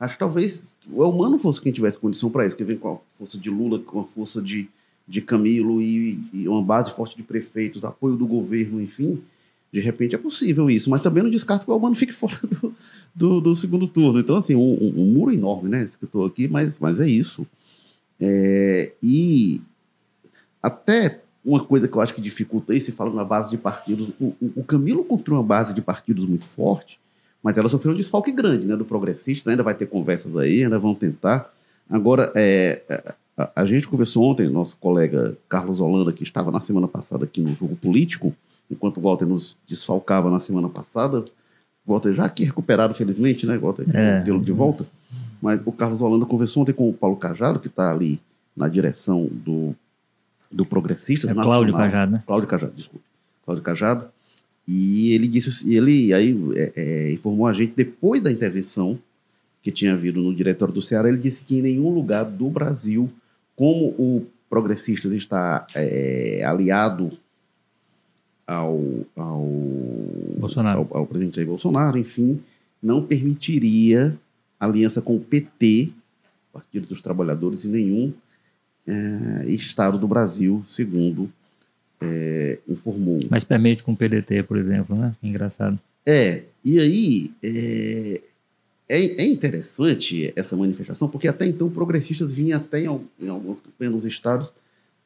[0.00, 3.18] Acho que talvez o Elmano fosse quem tivesse condição para isso, que vem com a
[3.18, 4.66] força de Lula, com a força de,
[5.06, 9.20] de Camilo e, e, uma base forte de prefeitos, apoio do governo, enfim.
[9.70, 12.74] De repente é possível isso, mas também não descarto que o Elmano fique fora do,
[13.14, 14.20] do, do segundo turno.
[14.20, 15.82] Então, assim, um, um, um, muro enorme, né?
[15.82, 17.46] Esse que eu estou aqui, mas, mas é isso.
[18.24, 19.60] É, e
[20.62, 24.10] até uma coisa que eu acho que dificulta isso, se fala na base de partidos,
[24.20, 27.00] o, o, Camilo construiu uma base de partidos muito forte,
[27.42, 30.78] mas ela sofreu um desfalque grande, né, do progressista, ainda vai ter conversas aí, ainda
[30.78, 31.52] vão tentar.
[31.90, 36.60] Agora, é, é, a, a, gente conversou ontem, nosso colega Carlos Holanda, que estava na
[36.60, 38.32] semana passada aqui no Jogo Político,
[38.70, 41.24] enquanto o Walter nos desfalcava na semana passada,
[41.84, 44.20] Walter já aqui recuperado, felizmente, né, Walter, é.
[44.20, 44.86] tê-lo de volta,
[45.42, 48.20] mas o Carlos Holanda conversou ontem com o Paulo Cajado, que está ali
[48.56, 49.74] na direção do
[50.52, 52.22] do Progressistas é Cláudio Cajado, né?
[52.26, 53.04] Cláudio Cajado, desculpe.
[53.44, 54.04] Cláudio Cajado.
[54.68, 58.98] E ele disse, ele aí é, é, informou a gente depois da intervenção
[59.62, 63.10] que tinha havido no diretório do Ceará, ele disse que em nenhum lugar do Brasil,
[63.56, 67.12] como o Progressistas está é, aliado
[68.46, 68.80] ao,
[69.16, 69.48] ao,
[70.36, 70.86] Bolsonaro.
[70.90, 72.40] Ao, ao, presidente Jair Bolsonaro, enfim,
[72.82, 74.16] não permitiria
[74.66, 75.90] aliança com o PT,
[76.52, 78.12] Partido dos Trabalhadores, em nenhum
[78.86, 81.30] é, Estado do Brasil, segundo
[82.00, 83.20] é, informou.
[83.30, 85.14] Mas permite com o PDT, por exemplo, né?
[85.22, 85.78] Engraçado.
[86.04, 88.20] É, e aí é,
[88.88, 94.52] é, é, interessante essa manifestação, porque até então progressistas vinham até em, em alguns estados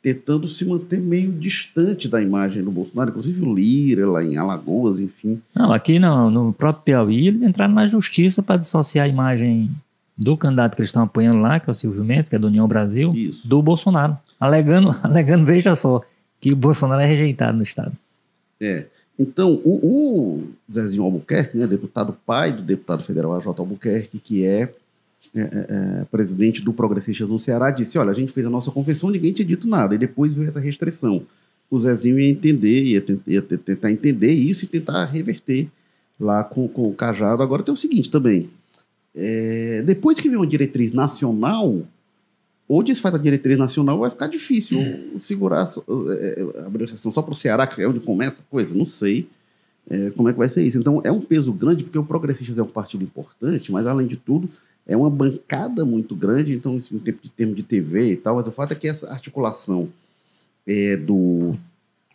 [0.06, 5.00] tentando se manter meio distante da imagem do Bolsonaro, inclusive o Lira lá em Alagoas,
[5.00, 5.42] enfim.
[5.52, 9.68] Não, aqui não, no próprio Piauí eles entraram na justiça para dissociar a imagem
[10.16, 12.46] do candidato que eles estão apoiando lá, que é o Silvio Mendes, que é do
[12.46, 13.48] União Brasil, Isso.
[13.48, 14.16] do Bolsonaro.
[14.38, 16.00] Alegando, alegando, veja só,
[16.40, 17.90] que o Bolsonaro é rejeitado no Estado.
[18.60, 18.86] É.
[19.18, 24.72] Então, o, o Zezinho Albuquerque, né, deputado pai do deputado federal AJ Albuquerque, que é,
[25.36, 28.70] é, é, é presidente do Progressista do Ceará, disse: Olha, a gente fez a nossa
[28.70, 31.22] convenção, ninguém tinha dito nada, e depois veio essa restrição.
[31.70, 35.68] O Zezinho ia entender, ia, ia tentar entender isso e tentar reverter
[36.18, 37.42] lá com, com o Cajado.
[37.42, 38.48] Agora tem o seguinte também.
[39.14, 41.82] É, depois que vem uma diretriz nacional,
[42.68, 44.78] ou desfaz a diretriz nacional, vai ficar difícil
[45.20, 45.68] segurar
[46.20, 49.28] é, a negociação só para o Ceará, que é onde começa a coisa, não sei
[49.88, 50.78] é, como é que vai ser isso.
[50.78, 54.16] Então, é um peso grande, porque o Progressistas é um partido importante, mas, além de
[54.16, 54.48] tudo,
[54.86, 58.36] é uma bancada muito grande, então, assim, em tempo de termo de TV e tal,
[58.36, 59.88] mas o fato é que essa articulação
[60.66, 61.54] é, do,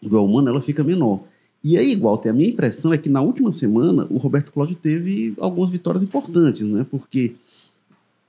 [0.02, 1.22] do ela fica menor.
[1.64, 5.34] E aí, igual, a minha impressão é que na última semana o Roberto Cláudio teve
[5.40, 6.86] algumas vitórias importantes, né?
[6.90, 7.34] Porque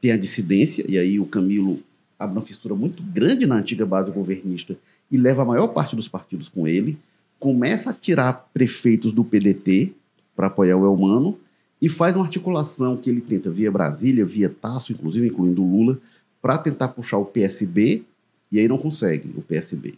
[0.01, 1.79] tem a dissidência, e aí o Camilo
[2.19, 4.77] abre uma fissura muito grande na antiga base governista
[5.11, 6.99] e leva a maior parte dos partidos com ele,
[7.39, 9.93] começa a tirar prefeitos do PDT
[10.35, 11.39] para apoiar o Elmano
[11.83, 15.99] e faz uma articulação que ele tenta via Brasília, via Tasso, inclusive incluindo Lula,
[16.41, 18.05] para tentar puxar o PSB
[18.53, 19.95] e aí não consegue o PSB.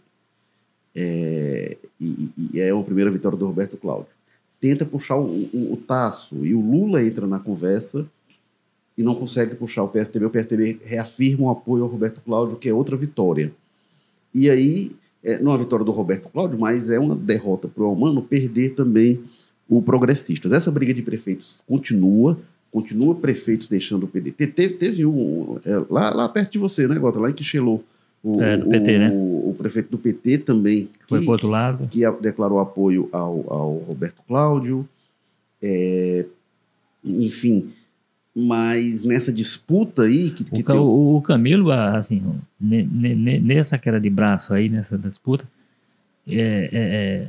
[0.95, 4.07] É, e, e, é uma primeira vitória do Roberto Cláudio.
[4.59, 8.07] Tenta puxar o, o, o Tasso e o Lula entra na conversa
[8.97, 10.25] e não consegue puxar o PSDB.
[10.25, 13.53] O PSDB reafirma o apoio ao Roberto Cláudio, que é outra vitória.
[14.33, 14.91] E aí,
[15.23, 18.23] é, não é uma vitória do Roberto Cláudio, mas é uma derrota para o Almano
[18.23, 19.23] perder também
[19.67, 20.51] o Progressistas.
[20.51, 22.37] Essa briga de prefeitos continua,
[22.71, 24.47] continua prefeitos deixando o PDT.
[24.47, 27.19] Teve, teve um, é, lá, lá perto de você, né, Gota?
[27.19, 27.81] Lá em Quixelô.
[28.23, 29.11] O, é, do PT, o, né?
[29.11, 30.89] O, o, prefeito do PT também.
[31.07, 31.87] Foi para outro lado.
[31.87, 34.87] Que declarou apoio ao, ao Roberto Cláudio.
[35.61, 36.25] É,
[37.03, 37.71] enfim,
[38.35, 40.31] mas nessa disputa aí.
[40.31, 40.75] Que, que o, tem...
[40.75, 42.21] o, Camilo, assim,
[42.59, 45.47] nessa queda de braço aí, nessa disputa,
[46.27, 47.27] é,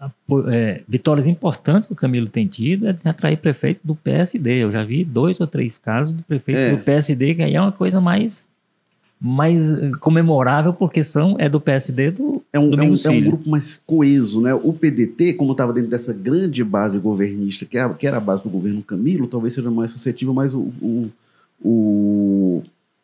[0.00, 0.10] é, é,
[0.50, 4.62] é, vitórias importantes que o Camilo tem tido é atrair prefeitos do PSD.
[4.64, 6.76] Eu já vi dois ou três casos do prefeito é.
[6.76, 8.46] do PSD, que aí é uma coisa mais
[9.20, 13.20] mais eh, comemorável porque são é do PSD do é um, é um, é um,
[13.20, 14.54] grupo mais coeso, né?
[14.54, 18.44] O PDT, como estava dentro dessa grande base governista, que, é, que era a base
[18.44, 21.10] do governo Camilo, talvez seja mais suscetível, mas o, o,
[21.60, 22.62] o,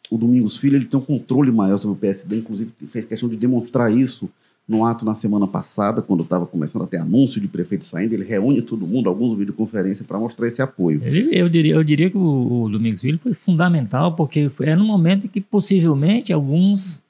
[0.09, 3.37] o Domingos Filho ele tem um controle maior sobre o PSD, inclusive fez questão de
[3.37, 4.31] demonstrar isso
[4.67, 8.25] no ato na semana passada, quando estava começando a ter anúncio de prefeito saindo, ele
[8.25, 11.03] reúne todo mundo, alguns videoconferência, para mostrar esse apoio.
[11.05, 14.77] Ele, eu, diria, eu diria que o, o Domingos Filho foi fundamental, porque foi, era
[14.77, 17.03] no momento em que possivelmente alguns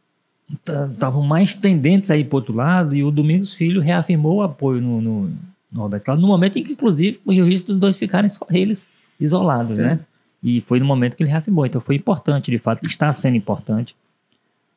[0.92, 4.42] estavam mais tendentes a ir para o outro lado, e o Domingos Filho reafirmou o
[4.42, 5.30] apoio no, no,
[5.70, 8.88] no Roberto Cláudio, no momento em que, inclusive, o risco dos dois ficarem só eles
[9.20, 9.82] isolados, é.
[9.82, 10.00] né?
[10.42, 11.64] E foi no momento que ele reafirmou.
[11.64, 13.96] Então foi importante, de fato, está sendo importante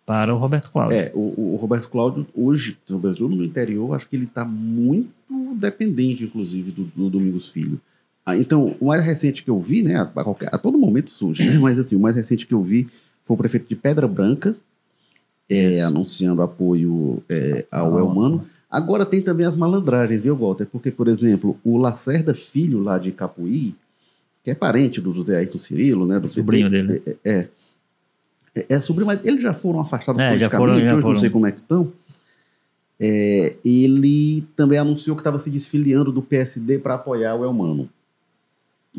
[0.08, 0.98] para o Roberto Cláudio.
[0.98, 5.10] É, o, o Roberto Cláudio, hoje, sobretudo no interior, acho que ele está muito
[5.54, 7.78] dependente, inclusive, do, do Domingos Filho.
[8.26, 11.44] Ah, então, o mais recente que eu vi, né, a, qualquer, a todo momento surge,
[11.44, 12.88] né, mas assim, o mais recente que eu vi
[13.26, 14.56] foi o prefeito de Pedra Branca,
[15.50, 18.48] é, anunciando apoio é, ao ah, Elmano.
[18.72, 20.68] Agora tem também as malandragens, viu, Walter?
[20.68, 23.76] Porque, por exemplo, o Lacerda Filho, lá de Capuí,
[24.42, 26.18] que é parente do José Ayrton Cirilo, né?
[26.18, 27.18] Do sobrinho PT, dele.
[27.26, 27.48] É, é,
[28.58, 31.14] é, é sobrinho, mas eles já foram afastados é, politicamente, já foram, já hoje foram.
[31.14, 31.92] não sei como é que estão.
[33.00, 37.90] É, ele também anunciou que estava se desfiliando do PSD para apoiar o Elmano.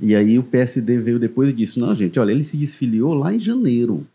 [0.00, 3.34] E aí o PSD veio depois e disse: não, gente, olha, ele se desfiliou lá
[3.34, 4.06] em janeiro.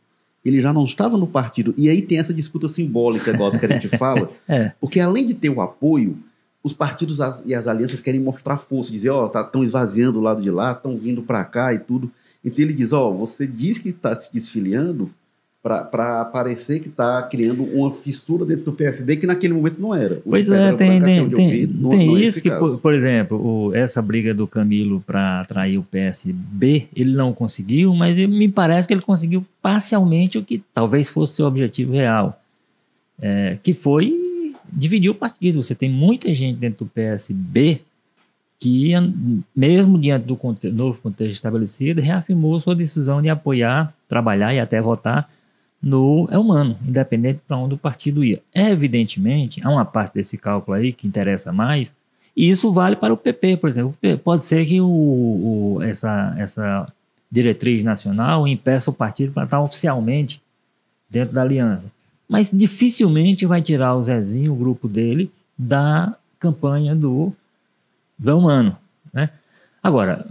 [0.44, 1.74] Ele já não estava no partido.
[1.78, 4.72] E aí tem essa disputa simbólica, igual que a gente fala, é.
[4.80, 6.18] porque além de ter o apoio,
[6.62, 10.22] os partidos e as alianças querem mostrar força, dizer, ó, oh, tá, estão esvaziando o
[10.22, 12.12] lado de lá, estão vindo para cá e tudo.
[12.44, 15.10] Então ele diz, ó, oh, você diz que está se desfiliando,
[15.64, 20.16] para parecer que está criando uma fissura dentro do PSD que naquele momento não era.
[20.26, 23.38] O pois é, tem, tem, tem, não, tem não é isso que, por, por, exemplo,
[23.42, 28.50] o, essa briga do Camilo para atrair o PSB, ele não conseguiu, mas ele, me
[28.50, 32.42] parece que ele conseguiu parcialmente o que talvez fosse seu objetivo real,
[33.22, 34.14] é, que foi
[34.70, 35.64] dividir o partido.
[35.64, 37.80] Você tem muita gente dentro do PSB
[38.60, 38.92] que,
[39.56, 40.38] mesmo diante do
[40.74, 45.30] novo contexto estabelecido, reafirmou sua decisão de apoiar, trabalhar e até votar
[45.84, 48.42] no é humano, independente para onde o partido ia.
[48.56, 51.94] Evidentemente, há uma parte desse cálculo aí que interessa mais,
[52.36, 53.96] e isso vale para o PP, por exemplo.
[54.24, 56.88] Pode ser que o, o, essa, essa
[57.30, 60.42] diretriz nacional impeça o partido para estar oficialmente
[61.10, 61.84] dentro da aliança.
[62.28, 67.32] Mas dificilmente vai tirar o Zezinho, o grupo dele, da campanha do,
[68.18, 68.76] do humano.
[69.14, 69.30] Né?
[69.82, 70.26] Agora,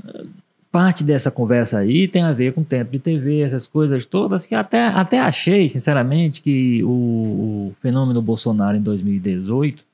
[0.72, 4.54] parte dessa conversa aí tem a ver com tempo de TV, essas coisas todas, que
[4.54, 9.84] até, até achei, sinceramente, que o, o fenômeno Bolsonaro em 2018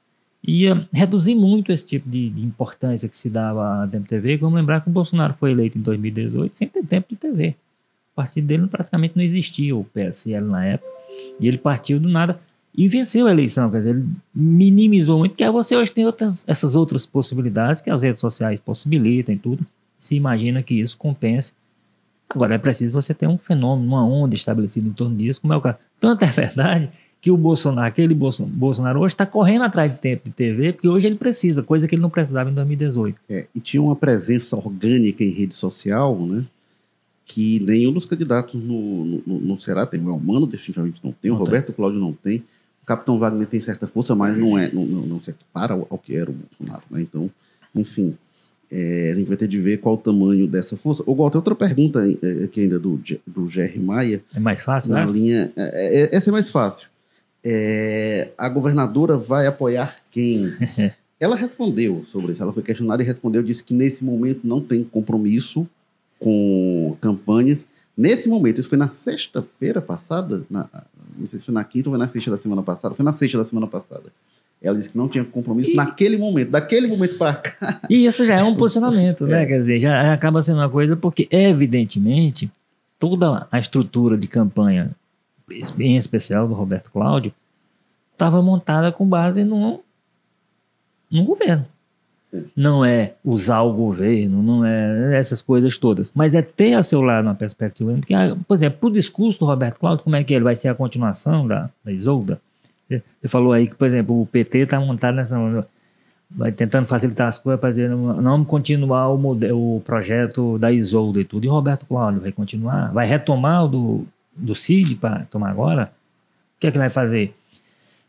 [0.47, 4.37] ia reduzir muito esse tipo de, de importância que se dava à tempo de TV.
[4.37, 7.57] Vamos lembrar que o Bolsonaro foi eleito em 2018 sem ter tempo de TV.
[8.13, 10.91] O partido dele praticamente não existia, o PSL na época,
[11.41, 12.39] e ele partiu do nada.
[12.77, 16.77] e venceu a eleição, quer dizer, ele minimizou muito, porque você hoje tem outras, essas
[16.77, 19.67] outras possibilidades que as redes sociais possibilitam e tudo.
[19.99, 21.53] Se imagina que isso compense.
[22.29, 25.57] Agora é preciso você ter um fenômeno, uma onda estabelecida em torno disso, como é
[25.57, 25.79] o caso.
[25.99, 30.35] Tanto é verdade que o Bolsonaro, aquele Bolsonaro hoje está correndo atrás de tempo de
[30.35, 33.21] TV, porque hoje ele precisa, coisa que ele não precisava em 2018.
[33.29, 36.45] É, e tinha uma presença orgânica em rede social, né?
[37.25, 40.01] Que nenhum dos candidatos no, no, no Será tem.
[40.01, 41.75] O Elmano definitivamente não tem, não o Roberto tem.
[41.75, 42.39] Cláudio não tem.
[42.83, 45.87] O Capitão Wagner tem certa força, mas não é, não, não, não se equipara ao,
[45.91, 47.03] ao que era o Bolsonaro, né?
[47.03, 47.29] Então,
[47.75, 48.17] enfim.
[48.71, 51.03] É, a gente vai ter de ver qual o tamanho dessa força.
[51.07, 54.23] Ou tem outra pergunta é, aqui ainda do, do Jerry Maia.
[54.35, 55.13] É mais fácil, na né?
[55.13, 56.89] linha é, é, Essa é mais fácil
[57.45, 60.53] é, a governadora vai apoiar quem?
[61.19, 64.85] ela respondeu sobre isso, ela foi questionada e respondeu, disse que nesse momento não tem
[64.85, 65.67] compromisso
[66.19, 67.67] com campanhas.
[67.97, 70.69] Nesse momento, isso foi na sexta-feira passada, na,
[71.17, 73.13] não sei se foi na quinta ou foi na sexta da semana passada, foi na
[73.13, 74.13] sexta da semana passada.
[74.61, 75.75] Ela disse que não tinha compromisso e...
[75.75, 77.81] naquele momento, daquele momento para cá.
[77.89, 79.45] E isso já é um posicionamento, né?
[79.45, 79.47] É.
[79.47, 82.51] Quer dizer, já acaba sendo uma coisa, porque evidentemente
[82.99, 84.91] toda a estrutura de campanha
[85.79, 87.33] em especial do Roberto Cláudio,
[88.13, 89.81] estava montada com base no,
[91.11, 91.67] no governo.
[92.55, 97.01] Não é usar o governo, não é essas coisas todas, mas é ter a seu
[97.01, 97.95] lado uma perspectiva.
[97.95, 100.55] Porque, ah, por exemplo, para o discurso do Roberto Cláudio, como é que ele vai
[100.55, 102.39] ser a continuação da, da Isolda?
[102.89, 105.37] Você falou aí que, por exemplo, o PT está montado nessa.
[106.31, 111.25] Vai tentando facilitar as coisas dizer, não, continuar o, modelo, o projeto da Isolda e
[111.25, 111.45] tudo.
[111.45, 112.93] E Roberto Cláudio vai continuar?
[112.93, 115.91] Vai retomar o do, do CID para tomar agora,
[116.57, 117.35] o que é que vai fazer?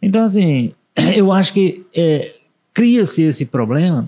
[0.01, 0.73] Então, assim,
[1.15, 2.35] eu acho que é,
[2.73, 4.07] cria-se esse problema,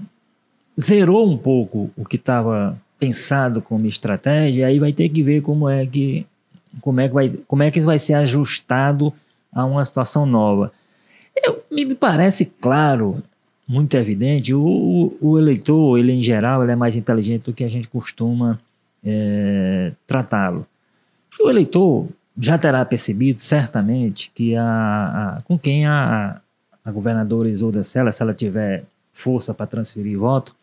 [0.80, 5.68] zerou um pouco o que estava pensado como estratégia, aí vai ter que ver como
[5.68, 6.26] é que
[6.80, 9.12] como é que vai como é que isso vai ser ajustado
[9.52, 10.72] a uma situação nova.
[11.36, 13.22] Eu, me parece claro,
[13.68, 17.70] muito evidente, o, o eleitor, ele em geral, ele é mais inteligente do que a
[17.70, 18.60] gente costuma
[19.04, 20.66] é, tratá-lo.
[21.40, 26.42] O eleitor já terá percebido, certamente, que a, a com quem a,
[26.84, 30.56] a governadora Isolda Sela, se ela tiver força para transferir voto,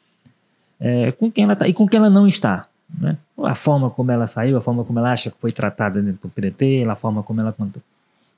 [0.81, 2.67] é, com quem ela está e com quem ela não está.
[2.99, 3.17] Né?
[3.45, 6.29] A forma como ela saiu, a forma como ela acha que foi tratada dentro do
[6.29, 7.55] PDT, a forma como ela,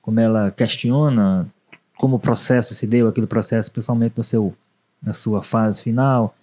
[0.03, 1.47] como ela questiona
[1.97, 4.55] como o processo se deu, aquele processo, principalmente no seu,
[5.03, 6.35] na sua fase final,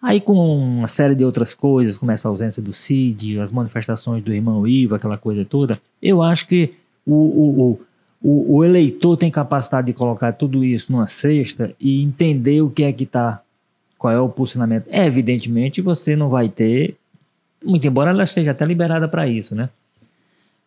[0.00, 4.32] Aí com uma série de outras coisas, como essa ausência do Cid, as manifestações do
[4.32, 6.74] irmão Ivo, aquela coisa toda, eu acho que
[7.04, 7.80] o, o,
[8.22, 12.84] o, o eleitor tem capacidade de colocar tudo isso numa cesta e entender o que
[12.84, 13.42] é que está,
[13.98, 14.86] qual é o posicionamento.
[14.90, 16.96] É, evidentemente você não vai ter,
[17.64, 19.68] muito embora ela esteja até liberada para isso, né?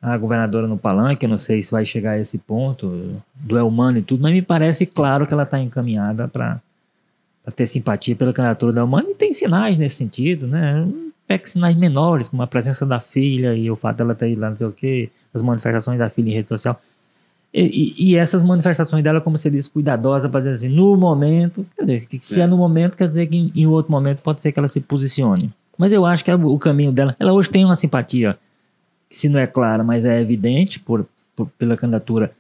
[0.02, 3.98] A governadora no palanque, eu não sei se vai chegar a esse ponto, do Elmano
[3.98, 6.62] e tudo, mas me parece claro que ela está encaminhada para
[7.56, 10.88] ter simpatia pela candidatura da Humana, e tem sinais nesse sentido, né?
[11.28, 14.50] Pega sinais menores, como a presença da filha e o fato dela ter ido lá,
[14.50, 16.80] não sei o quê, as manifestações da filha em rede social.
[17.54, 21.66] E, e, e essas manifestações dela, como você disse, cuidadosa, para dizer assim, no momento,
[21.76, 22.44] quer dizer, que se é.
[22.44, 24.80] é no momento, quer dizer que em, em, outro momento pode ser que ela se
[24.80, 25.52] posicione.
[25.78, 28.38] Mas eu acho que é o caminho dela, ela hoje tem uma simpatia,
[29.10, 32.32] se não é clara, mas é evidente por, por pela candidatura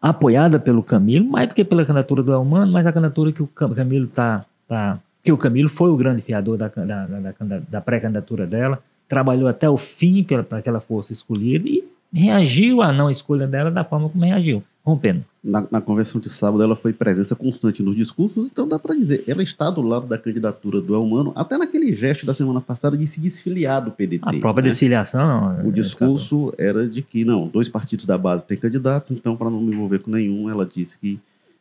[0.00, 3.46] apoiada pelo Camilo, mais do que pela candidatura do Elmano, mas a candidatura que o
[3.46, 4.44] Camilo está.
[4.66, 9.46] Tá, que o Camilo foi o grande fiador da, da, da, da pré-candidatura dela, trabalhou
[9.46, 13.84] até o fim para que ela fosse escolhida e reagiu à não escolha dela da
[13.84, 15.24] forma como reagiu rompendo.
[15.42, 19.24] Na, na, convenção de sábado, ela foi presença constante nos discursos, então dá para dizer,
[19.26, 23.06] ela está do lado da candidatura do Elmano, até naquele gesto da semana passada de
[23.06, 24.22] se desfiliar do PDT.
[24.24, 24.70] A própria né?
[24.70, 25.66] desfiliação, não.
[25.66, 29.50] O é discurso era de que, não, dois partidos da base têm candidatos, então, para
[29.50, 31.18] não me envolver com nenhum, ela disse que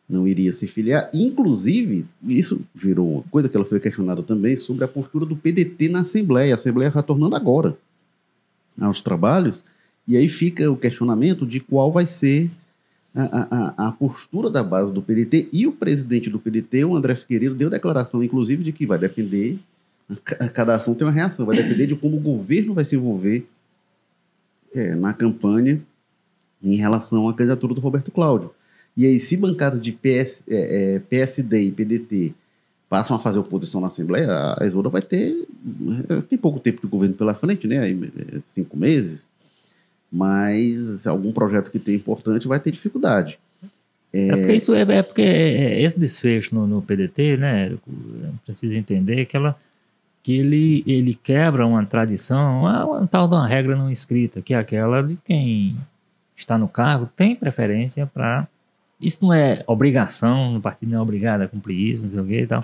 [0.07, 1.09] não iria se filiar.
[1.13, 5.89] Inclusive, isso virou uma coisa que ela foi questionada também sobre a postura do PDT
[5.89, 6.53] na Assembleia.
[6.53, 7.77] A Assembleia retornando agora
[8.79, 9.63] aos trabalhos,
[10.07, 12.49] e aí fica o questionamento de qual vai ser
[13.13, 17.13] a, a, a, postura da base do PDT e o presidente do PDT, o André
[17.15, 19.59] Figueiredo, deu declaração, inclusive, de que vai depender,
[20.53, 23.45] cada ação tem uma reação, vai depender de como o governo vai se envolver
[24.73, 25.81] é, na campanha
[26.63, 28.51] em relação à candidatura do Roberto Cláudio.
[28.95, 32.33] E aí, se bancadas de PS, é, é, PSD e PDT
[32.89, 35.47] passam a fazer oposição na Assembleia, a Isolda vai ter.
[36.27, 37.79] Tem pouco tempo de governo pela frente, né?
[37.79, 37.97] Aí,
[38.41, 39.30] cinco meses
[40.11, 43.39] mas algum projeto que tem importante vai ter dificuldade.
[44.13, 47.77] É, é porque isso é, é porque é, é, esse desfecho no, no PDT, né,
[48.45, 49.57] precisa entender que ela
[50.23, 54.53] que ele, ele quebra uma tradição, uma, uma tal de uma regra não escrita, que
[54.53, 55.75] é aquela de quem
[56.35, 58.47] está no cargo tem preferência para
[58.99, 62.27] Isso não é obrigação, o partido não é obrigado a cumprir isso, não sei o
[62.27, 62.63] que e tal.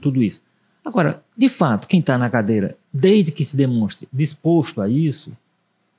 [0.00, 0.42] Tudo isso.
[0.84, 5.36] Agora, de fato, quem está na cadeira, desde que se demonstre disposto a isso,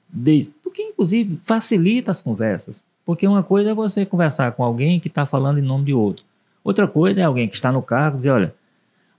[0.10, 2.84] desde, porque inclusive facilita as conversas.
[3.06, 6.24] Porque uma coisa é você conversar com alguém que está falando em nome de outro.
[6.64, 8.54] Outra coisa é alguém que está no cargo dizer, olha,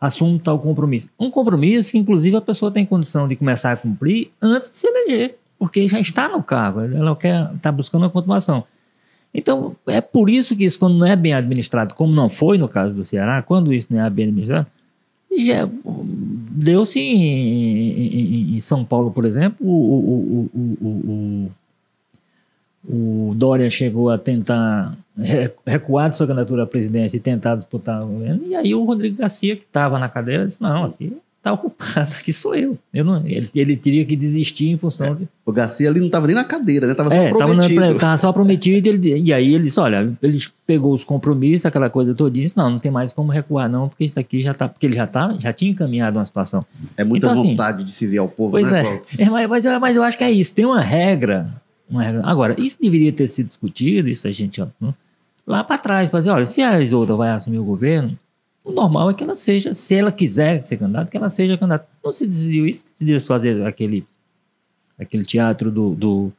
[0.01, 1.11] assume tal compromisso.
[1.19, 4.87] Um compromisso que, inclusive, a pessoa tem condição de começar a cumprir antes de se
[4.87, 8.65] eleger, porque já está no cargo, ela quer está buscando uma continuação.
[9.35, 12.69] Então, é por isso que isso, quando não é bem administrado, como não foi no
[12.69, 14.67] caso do Ceará, quando isso não é bem administrado,
[15.39, 15.69] já
[16.51, 21.51] deu-se em, em, em, São Paulo, por exemplo, o, o, o,
[22.89, 24.97] o, Dória chegou a tentar
[25.67, 29.17] recuar de sua candidatura à presidência e tentar disputar o governo, e aí o Rodrigo
[29.17, 32.79] Garcia, que estava na cadeira, disse, não, aqui está ocupado, aqui sou eu.
[32.93, 35.29] eu não, ele, ele teria que desistir em função é, de.
[35.45, 36.95] O Garcia ali não estava nem na cadeira, né?
[36.95, 37.81] Tava só é, prometido.
[37.81, 38.89] Tava, tava só prometido.
[38.89, 42.57] Ele, e aí ele disse: olha, ele pegou os compromissos, aquela coisa toda, e disse:
[42.57, 44.69] não, não tem mais como recuar, não, porque isso aqui já tá.
[44.69, 46.65] Porque ele já, tá, já tinha encaminhado uma situação.
[46.97, 49.31] É muita então, assim, vontade assim, de se ver ao povo, pois né, é, é
[49.31, 51.55] mas, mas, mas, eu acho que é isso, tem uma regra.
[51.89, 52.23] Uma regra.
[52.25, 54.61] Agora, isso deveria ter sido discutido, isso a gente.
[54.61, 54.67] Ó,
[55.47, 58.17] lá para trás, para dizer, olha, se a Isolda vai assumir o governo,
[58.65, 61.89] o normal é que ela seja, se ela quiser ser candidata, que ela seja candidata.
[62.05, 64.07] Não se decidiu isso, decidiu fazer aquele,
[64.99, 66.33] aquele teatro do, do,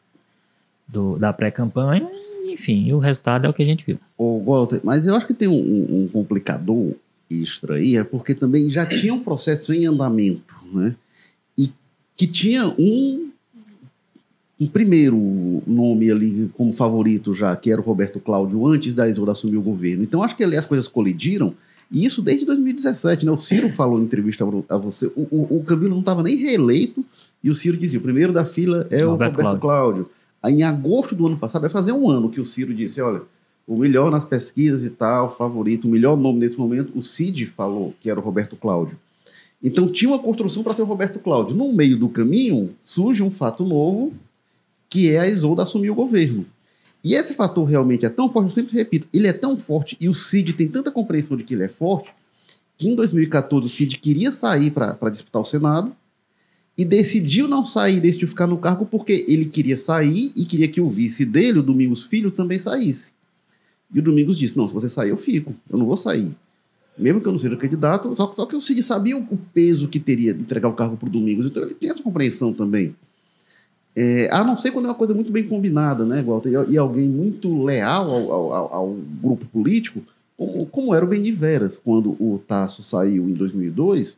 [0.88, 2.08] do da pré-campanha,
[2.46, 4.00] enfim, o resultado é o que a gente viu.
[4.18, 6.94] Ô, Walter, mas eu acho que tem um, um complicador
[7.30, 10.96] extra aí, é porque também já tinha um processo em andamento, né?
[11.58, 11.72] E
[12.16, 13.32] que tinha um,
[14.60, 19.32] um primeiro nome ali como favorito já, que era o Roberto Cláudio, antes da Isolda
[19.32, 20.04] assumir o governo.
[20.04, 21.56] Então acho que ali as coisas colidiram
[21.92, 23.32] e isso desde 2017, né?
[23.32, 25.08] O Ciro falou em entrevista a você.
[25.08, 27.04] O, o, o Camilo não estava nem reeleito
[27.44, 30.10] e o Ciro dizia: o primeiro da fila é o Roberto, Roberto Cláudio.
[30.42, 33.22] Aí, em agosto do ano passado, vai fazer um ano que o Ciro disse: olha,
[33.68, 37.94] o melhor nas pesquisas e tal, favorito, o melhor nome nesse momento, o Cid falou
[38.00, 38.98] que era o Roberto Cláudio.
[39.62, 41.56] Então tinha uma construção para ser o Roberto Cláudio.
[41.56, 44.14] No meio do caminho, surge um fato novo,
[44.90, 46.46] que é a Isolda assumir o governo.
[47.04, 50.08] E esse fator realmente é tão forte, eu sempre repito, ele é tão forte e
[50.08, 52.14] o Cid tem tanta compreensão de que ele é forte,
[52.78, 55.96] que em 2014 o Cid queria sair para disputar o Senado
[56.78, 60.80] e decidiu não sair, decidiu ficar no cargo porque ele queria sair e queria que
[60.80, 63.14] o vice dele, o Domingos Filho, também saísse.
[63.94, 66.36] E o Domingos disse: Não, se você sair, eu fico, eu não vou sair.
[66.98, 70.00] Mesmo que eu não seja candidato, só, só que o Cid sabia o, peso que
[70.00, 72.96] teria de entregar o cargo para o Domingos, então ele tem essa compreensão também.
[73.96, 76.50] É, a não ser quando é uma coisa muito bem combinada, né, Walter?
[76.50, 80.02] E, e alguém muito leal ao, ao, ao, grupo político,
[80.38, 84.18] como, como, era o Beni Veras, quando o Tasso saiu em 2002,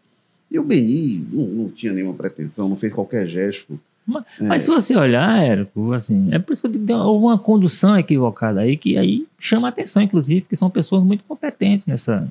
[0.52, 3.80] e o Beni não, não tinha nenhuma pretensão, não fez qualquer gesto.
[4.06, 4.44] Mas, é.
[4.44, 7.98] mas se você olhar, Érico, assim, é por isso que eu digo, houve uma condução
[7.98, 12.28] equivocada aí, que aí chama a atenção, inclusive, porque são pessoas muito competentes nessa,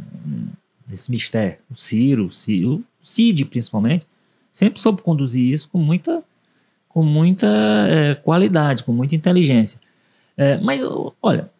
[0.88, 1.58] nesse mistério.
[1.68, 4.06] O Ciro, o, Ciro, o Cid, principalmente,
[4.52, 6.22] sempre soube conduzir isso com muita
[6.92, 7.46] com muita
[7.88, 9.80] é, qualidade, com muita inteligência.
[10.36, 10.80] É, mas,
[11.22, 11.50] olha,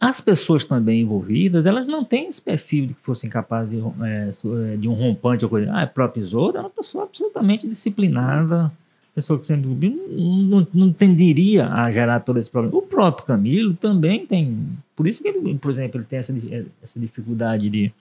[0.00, 4.76] as pessoas também envolvidas, elas não têm esse perfil de que fossem capazes de, é,
[4.76, 5.70] de um rompante ou coisa.
[5.72, 8.72] Ah, a própria Isolda é uma pessoa absolutamente disciplinada,
[9.14, 12.76] pessoa que sempre não, não, não, tenderia a gerar todo esse problema.
[12.76, 16.34] O próprio Camilo também tem, por isso que ele, por exemplo, ele tem essa,
[16.82, 17.92] essa dificuldade de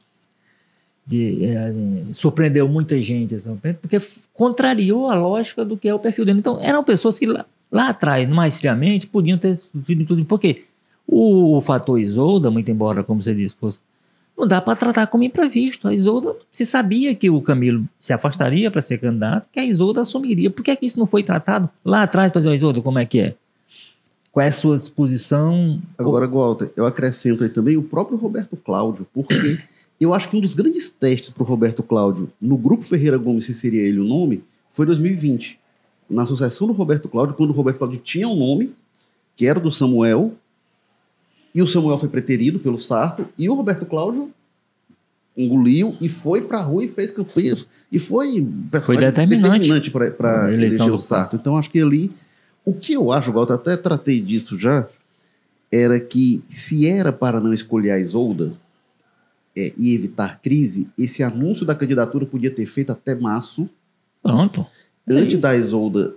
[1.05, 1.73] de, é,
[2.13, 3.99] surpreendeu muita gente, assim, porque
[4.33, 6.39] contrariou a lógica do que é o perfil dele.
[6.39, 10.63] Então, eram pessoas que lá, lá atrás, mais friamente, podiam ter sido, inclusive, porque
[11.07, 13.81] o, o, fator Isolda, muito embora, como você disse, fosse,
[14.37, 15.87] não dá para tratar como imprevisto.
[15.87, 20.01] A Isolda, se sabia que o Camilo se afastaria para ser candidato, que a Isolda
[20.01, 20.49] assumiria.
[20.49, 23.05] Por que, é que isso não foi tratado lá atrás para dizer, Isolda, como é
[23.05, 23.35] que é?
[24.31, 25.81] Qual é a sua disposição?
[25.97, 29.59] Agora, Walter, eu acrescento aí também o próprio Roberto Cláudio, porque
[30.03, 33.45] eu acho que um dos grandes testes para o Roberto Cláudio no grupo Ferreira Gomes,
[33.45, 35.59] se seria ele o nome, foi 2020.
[36.09, 38.73] Na sucessão do Roberto Cláudio, quando o Roberto Cláudio tinha um nome,
[39.35, 40.33] que era do Samuel,
[41.53, 44.31] e o Samuel foi preterido pelo Sarto, e o Roberto Cláudio
[45.37, 47.55] engoliu e foi para a rua e fez campanha.
[47.91, 48.47] E foi,
[48.81, 51.35] foi determinante, determinante para a eleição do Sarto.
[51.35, 52.11] Então acho que ali.
[52.63, 54.87] O que eu acho, Walter, até tratei disso já,
[55.71, 58.53] era que se era para não escolher a Isolda,
[59.55, 63.69] é, e evitar crise, esse anúncio da candidatura podia ter feito até março.
[64.23, 64.65] Pronto.
[65.07, 66.13] É antes da Isolda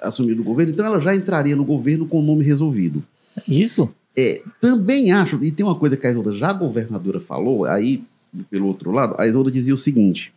[0.00, 3.02] assumir o governo, então ela já entraria no governo com o nome resolvido.
[3.48, 3.88] Isso.
[4.16, 8.02] É, também acho, e tem uma coisa que a Isolda, já governadora, falou, aí,
[8.50, 10.32] pelo outro lado, a Isolda dizia o seguinte: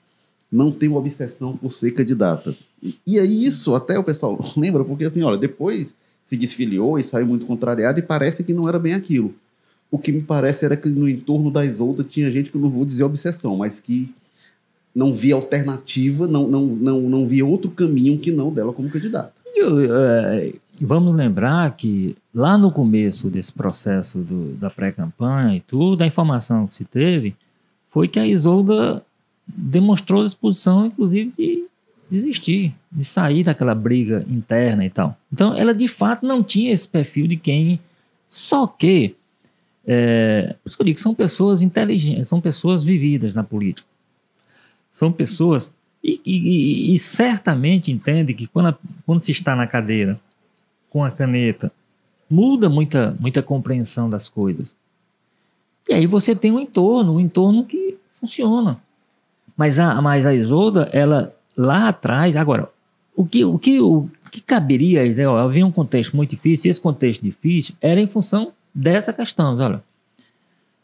[0.52, 2.56] não tenho obsessão por ser candidata.
[2.82, 5.94] E, e aí, isso até o pessoal lembra, porque assim, olha, depois
[6.26, 9.36] se desfiliou e saiu muito contrariado e parece que não era bem aquilo.
[9.96, 12.70] O que me parece era que no entorno da Isolda tinha gente que eu não
[12.70, 14.14] vou dizer obsessão, mas que
[14.94, 19.34] não via alternativa, não, não, não, não via outro caminho que não dela como candidata.
[19.58, 26.08] É, vamos lembrar que lá no começo desse processo do, da pré-campanha e tudo, a
[26.08, 27.34] informação que se teve
[27.88, 29.02] foi que a Isolda
[29.48, 31.64] demonstrou disposição, inclusive, de
[32.12, 35.18] desistir, de sair daquela briga interna e tal.
[35.32, 37.80] Então, ela de fato não tinha esse perfil de quem.
[38.28, 39.16] Só que,
[39.88, 43.88] é, por isso que eu digo são pessoas inteligentes, são pessoas vividas na política.
[44.90, 45.72] São pessoas.
[46.04, 50.20] E, e, e, certamente entende que quando, a, quando se está na cadeira
[50.90, 51.72] com a caneta,
[52.30, 54.76] muda muita, muita compreensão das coisas.
[55.90, 58.80] E aí você tem um entorno, um entorno que funciona.
[59.58, 62.70] Mas a, mas a Isolda, ela lá atrás, agora,
[63.16, 66.82] o que, o que, o que caberia, ó, havia um contexto muito difícil, e esse
[66.82, 69.82] contexto difícil era em função dessa questão, olha,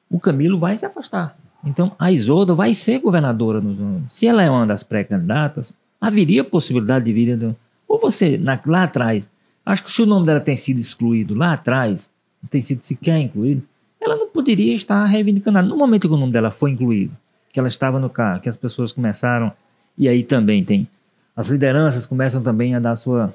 [0.09, 1.37] o Camilo vai se afastar.
[1.63, 3.61] Então, a Isolda vai ser governadora.
[3.61, 7.37] No, se ela é uma das pré-candidatas, haveria possibilidade de vir...
[7.37, 7.55] Do,
[7.87, 9.29] ou você, na, lá atrás,
[9.65, 12.09] acho que se o nome dela tem sido excluído lá atrás,
[12.41, 13.61] não tem sido sequer incluído,
[13.99, 17.15] ela não poderia estar reivindicando No momento que o nome dela foi incluído,
[17.53, 19.51] que ela estava no carro, que as pessoas começaram
[19.97, 20.87] e aí também tem
[21.35, 23.33] as lideranças começam também a dar sua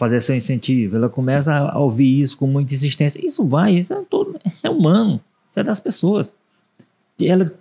[0.00, 3.22] fazer seu incentivo, ela começa a ouvir isso com muita insistência.
[3.22, 5.20] Isso vai, isso é, todo, é humano,
[5.50, 6.32] isso é das pessoas.
[7.20, 7.52] Ela,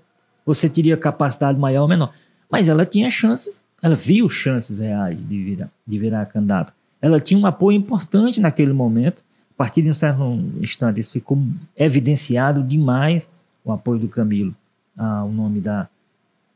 [0.45, 2.13] você teria capacidade maior ou menor,
[2.49, 6.73] mas ela tinha chances, ela viu chances reais de virar, de virar candidata.
[7.01, 9.21] Ela tinha um apoio importante naquele momento.
[9.53, 10.23] A partir de um certo
[10.61, 11.37] instante, isso ficou
[11.75, 13.29] evidenciado demais
[13.65, 14.55] o apoio do Camilo
[14.97, 15.89] ao nome da,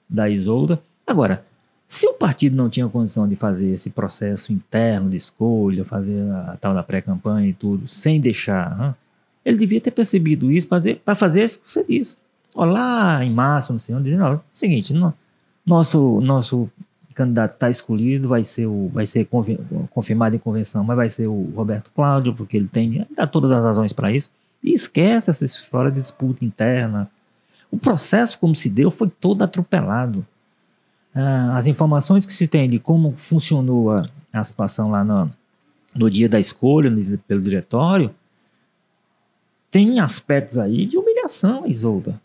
[0.09, 0.81] da Isolda.
[1.05, 1.43] Agora,
[1.93, 6.57] se o partido não tinha condição de fazer esse processo interno de escolha, fazer a
[6.59, 8.97] tal da pré-campanha e tudo, sem deixar,
[9.45, 12.17] ele devia ter percebido isso para fazer, fazer isso que você disse.
[12.55, 15.13] Olá, em março, não sei onde, não, é seguinte, no,
[15.63, 16.67] nosso, nosso
[17.13, 19.27] candidato está escolhido, vai ser, o, vai ser
[19.91, 23.63] confirmado em convenção, mas vai ser o Roberto Cláudio, porque ele tem dá todas as
[23.63, 24.31] razões para isso.
[24.63, 27.07] E esquece essa história de disputa interna.
[27.69, 30.25] O processo, como se deu, foi todo atropelado.
[31.15, 35.29] Ah, as informações que se tem de como funcionou a, a situação lá no,
[35.95, 38.13] no dia da escolha no, pelo diretório,
[39.69, 42.21] tem aspectos aí de humilhação, Isolda.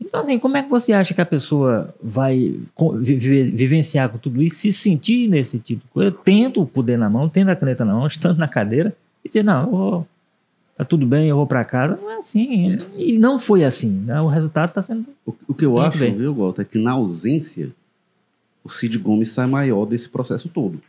[0.00, 2.56] Então, assim, como é que você acha que a pessoa vai
[3.00, 7.08] viver, vivenciar com tudo isso, se sentir nesse tipo de coisa, tendo o poder na
[7.08, 10.06] mão, tendo a caneta na mão, estando na cadeira, e dizer, não, vou,
[10.76, 11.96] tá tudo bem, eu vou para casa.
[12.00, 12.72] Não é assim.
[12.72, 12.86] É.
[12.96, 13.90] E não foi assim.
[13.90, 14.20] Né?
[14.20, 15.06] O resultado está sendo.
[15.24, 16.14] O, o, que eu acho, bem.
[16.14, 17.72] viu, Walter, é que na ausência
[18.64, 20.80] o Cid Gomes sai maior desse processo todo.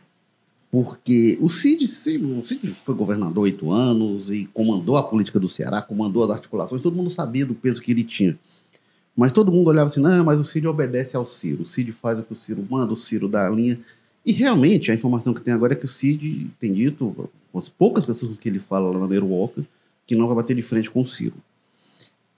[0.70, 5.80] Porque o Cid, o Cid foi governador oito anos e comandou a política do Ceará,
[5.80, 8.38] comandou as articulações, todo mundo sabia do peso que ele tinha.
[9.16, 12.18] Mas todo mundo olhava assim, não, mas o Cid obedece ao Ciro, o Cid faz
[12.18, 13.78] o que o Ciro manda, o Ciro dá a linha.
[14.24, 18.04] E realmente, a informação que tem agora é que o Cid tem dito, as poucas
[18.04, 19.64] pessoas que ele fala lá na Meruoca,
[20.06, 21.36] que não vai bater de frente com o Ciro.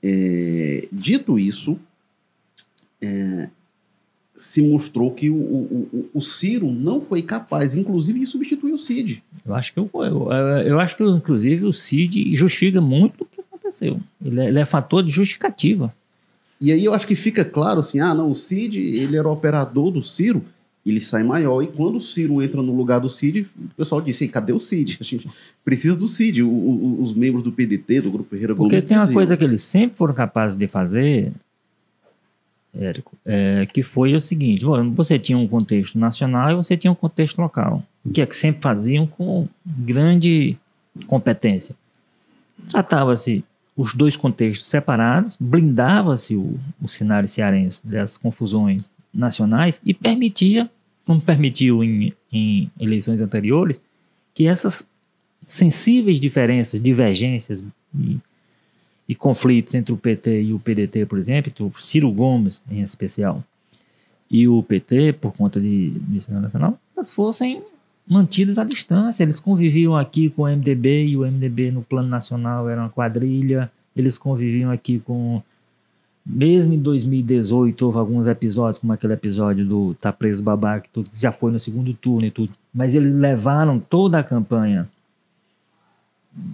[0.02, 1.78] É, dito isso,
[3.00, 3.48] é,
[4.38, 9.22] se mostrou que o, o, o, Ciro não foi capaz, inclusive, de substituir o Cid.
[9.44, 10.32] Eu acho que, eu, eu,
[10.64, 14.00] eu acho que inclusive, o Cid justifica muito o que aconteceu.
[14.24, 15.92] Ele é, ele é, fator de justificativa.
[16.60, 19.90] E aí eu acho que fica claro assim, ah, não, o Cid, ele era operador
[19.90, 20.44] do Ciro,
[20.86, 24.26] ele sai maior, e quando o Ciro entra no lugar do Cid, o pessoal disse,
[24.28, 24.98] cadê o Cid?
[25.00, 25.28] A gente
[25.64, 26.42] precisa do Cid.
[26.42, 28.72] O, os membros do PDT, do Grupo Ferreira Gomes...
[28.72, 31.32] Porque tem uma coisa que eles sempre foram capazes de fazer,
[32.80, 34.64] Érico, é, que foi o seguinte:
[34.94, 38.36] você tinha um contexto nacional e você tinha um contexto local, o que é que
[38.36, 40.56] sempre faziam com grande
[41.06, 41.74] competência.
[42.70, 43.44] Tratava-se
[43.76, 50.70] os dois contextos separados, blindava-se o, o cenário cearense das confusões nacionais e permitia,
[51.04, 53.80] como permitiu em, em eleições anteriores,
[54.34, 54.88] que essas
[55.44, 57.64] sensíveis diferenças, divergências
[57.98, 58.18] e
[59.08, 63.42] e conflitos entre o PT e o PDT, por exemplo, Ciro Gomes em especial,
[64.30, 67.62] e o PT, por conta de Ministério Nacional, elas fossem
[68.06, 69.22] mantidas à distância.
[69.22, 73.70] Eles conviviam aqui com o MDB e o MDB no plano nacional era uma quadrilha.
[73.96, 75.42] Eles conviviam aqui com.
[76.26, 81.32] Mesmo em 2018 houve alguns episódios, como aquele episódio do Tá Preso Babaca, que já
[81.32, 82.52] foi no segundo turno e tudo.
[82.74, 84.86] Mas eles levaram toda a campanha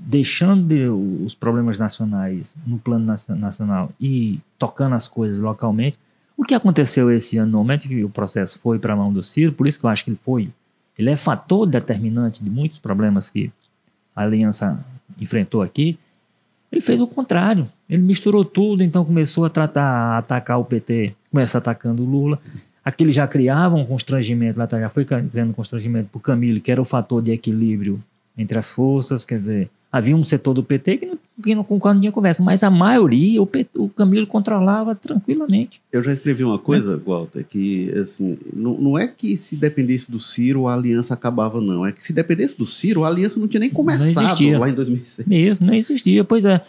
[0.07, 5.99] deixando de, os problemas nacionais no plano nacional e tocando as coisas localmente.
[6.37, 9.22] O que aconteceu esse ano, no momento que o processo foi para a mão do
[9.22, 10.51] Ciro, por isso que eu acho que ele foi,
[10.99, 13.53] ele é fator determinante de muitos problemas que
[14.14, 14.85] a aliança
[15.20, 15.99] enfrentou aqui.
[16.72, 17.68] Ele fez o contrário.
[17.89, 22.41] Ele misturou tudo, então começou a tratar, a atacar o PT, começou atacando o Lula.
[22.85, 26.80] Aquele já criava um constrangimento, lá já foi criando constrangimento para o Camilo, que era
[26.80, 28.03] o fator de equilíbrio
[28.37, 31.78] entre as forças, quer dizer, havia um setor do PT que não, que não, com
[31.78, 35.80] qual não tinha conversa, mas a maioria o, PT, o Camilo controlava tranquilamente.
[35.93, 36.97] Eu já escrevi uma coisa, é.
[36.97, 41.87] Walter, que assim, não, não é que se dependesse do Ciro a aliança acabava, não.
[41.87, 45.28] É que se dependesse do Ciro, a aliança não tinha nem começado lá em 2006.
[45.30, 46.61] Isso, não existia, pois é.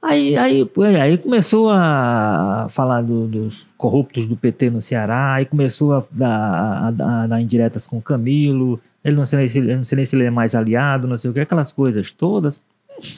[0.00, 0.66] Aí, aí,
[1.00, 6.28] aí começou a falar do, dos corruptos do PT no Ceará, aí começou a dar,
[6.28, 10.04] a, a, a dar indiretas com o Camilo, ele não sei, se, não sei nem
[10.04, 12.60] se ele é mais aliado, não sei o que, aquelas coisas todas.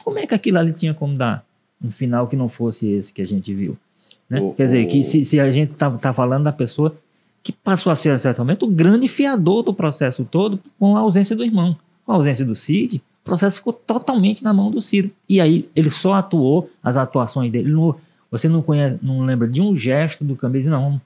[0.02, 1.44] Como é que aquilo ali tinha como dar
[1.82, 3.76] um final que não fosse esse que a gente viu?
[4.28, 4.40] Né?
[4.40, 4.88] O, Quer dizer, o...
[4.88, 6.96] que se, se, a gente tá, tá falando da pessoa
[7.42, 11.00] que passou a ser, a certo momento, o grande fiador do processo todo com a
[11.00, 11.76] ausência do irmão.
[12.06, 15.10] Com a ausência do Cid, o processo ficou totalmente na mão do Ciro.
[15.28, 17.70] E aí ele só atuou, as atuações dele.
[17.70, 17.96] No,
[18.30, 20.98] você não conhece, não lembra de um gesto do Camilo, não,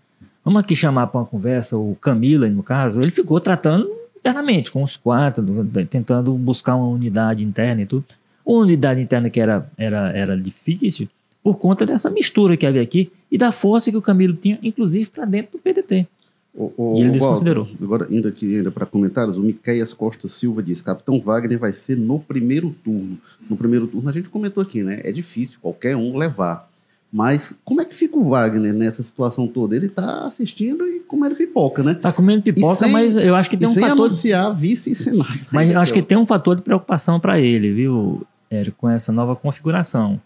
[0.45, 4.83] vamos aqui chamar para uma conversa o Camila, no caso, ele ficou tratando internamente, com
[4.83, 5.45] os quatro,
[5.89, 8.05] tentando buscar uma unidade interna e tudo.
[8.45, 11.09] Uma unidade interna que era, era, era difícil
[11.43, 15.09] por conta dessa mistura que havia aqui e da força que o Camilo tinha, inclusive
[15.11, 16.07] para dentro do PDT.
[16.55, 17.65] O, o, e ele desconsiderou.
[17.65, 21.73] Walter, agora, indo aqui ainda para comentários, o Miqueias Costa Silva diz: Capitão Wagner vai
[21.73, 23.17] ser no primeiro turno.
[23.49, 25.01] No primeiro turno, a gente comentou aqui, né?
[25.05, 26.69] É difícil qualquer um levar.
[27.11, 29.75] Mas como é que fica o Wagner nessa situação toda?
[29.75, 31.93] Ele está assistindo e comendo pipoca, né?
[31.93, 34.07] Está comendo pipoca, sem, mas eu acho que tem um sem fator.
[34.07, 35.41] anunciar vice e senado.
[35.51, 39.11] Mas eu acho que tem um fator de preocupação para ele, viu, Érico, com essa
[39.11, 40.21] nova configuração.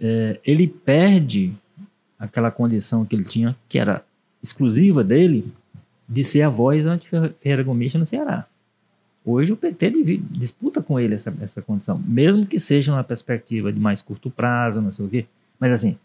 [0.00, 1.52] É, ele perde
[2.18, 4.02] aquela condição que ele tinha, que era
[4.42, 5.52] exclusiva dele,
[6.08, 8.46] de ser a voz anti-Ferreira Gomista no Ceará.
[9.24, 9.90] Hoje o PT
[10.30, 14.80] disputa com ele essa, essa condição, mesmo que seja uma perspectiva de mais curto prazo,
[14.80, 15.26] não sei o quê.
[15.60, 15.96] Mas assim,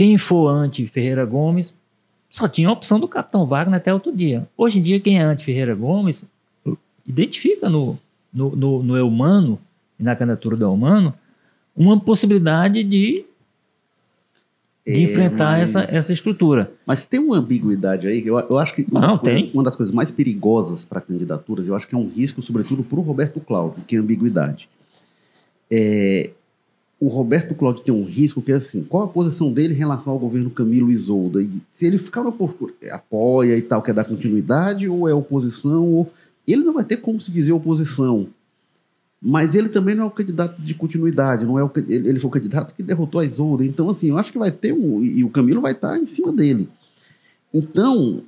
[0.00, 1.74] quem for anti-Ferreira Gomes
[2.30, 4.48] só tinha a opção do Capitão Wagner até outro dia.
[4.56, 6.24] Hoje em dia, quem é anti-Ferreira Gomes
[7.06, 7.98] identifica no,
[8.32, 9.60] no, no, no Eumano
[9.98, 11.12] e na candidatura do Eumano
[11.76, 13.26] uma possibilidade de,
[14.86, 16.72] de é, enfrentar mas, essa, essa estrutura.
[16.86, 19.76] Mas tem uma ambiguidade aí, eu, eu acho que uma, Não, das coisas, uma das
[19.76, 23.38] coisas mais perigosas para candidaturas, eu acho que é um risco, sobretudo para o Roberto
[23.38, 24.66] Cláudio, que é ambiguidade.
[25.70, 26.30] É,
[27.00, 30.12] o Roberto Cláudio tem um risco que é assim, qual a posição dele em relação
[30.12, 31.40] ao governo Camilo Isolda?
[31.42, 35.14] E se ele ficar na postura, é, apoia e tal, quer dar continuidade, ou é
[35.14, 36.12] oposição, ou...
[36.46, 38.28] ele não vai ter como se dizer oposição.
[39.20, 42.32] Mas ele também não é o candidato de continuidade, não é o, ele foi o
[42.32, 43.64] candidato que derrotou a Isolda.
[43.64, 45.02] Então, assim, eu acho que vai ter um.
[45.02, 46.68] E o Camilo vai estar em cima dele.
[47.52, 48.22] Então,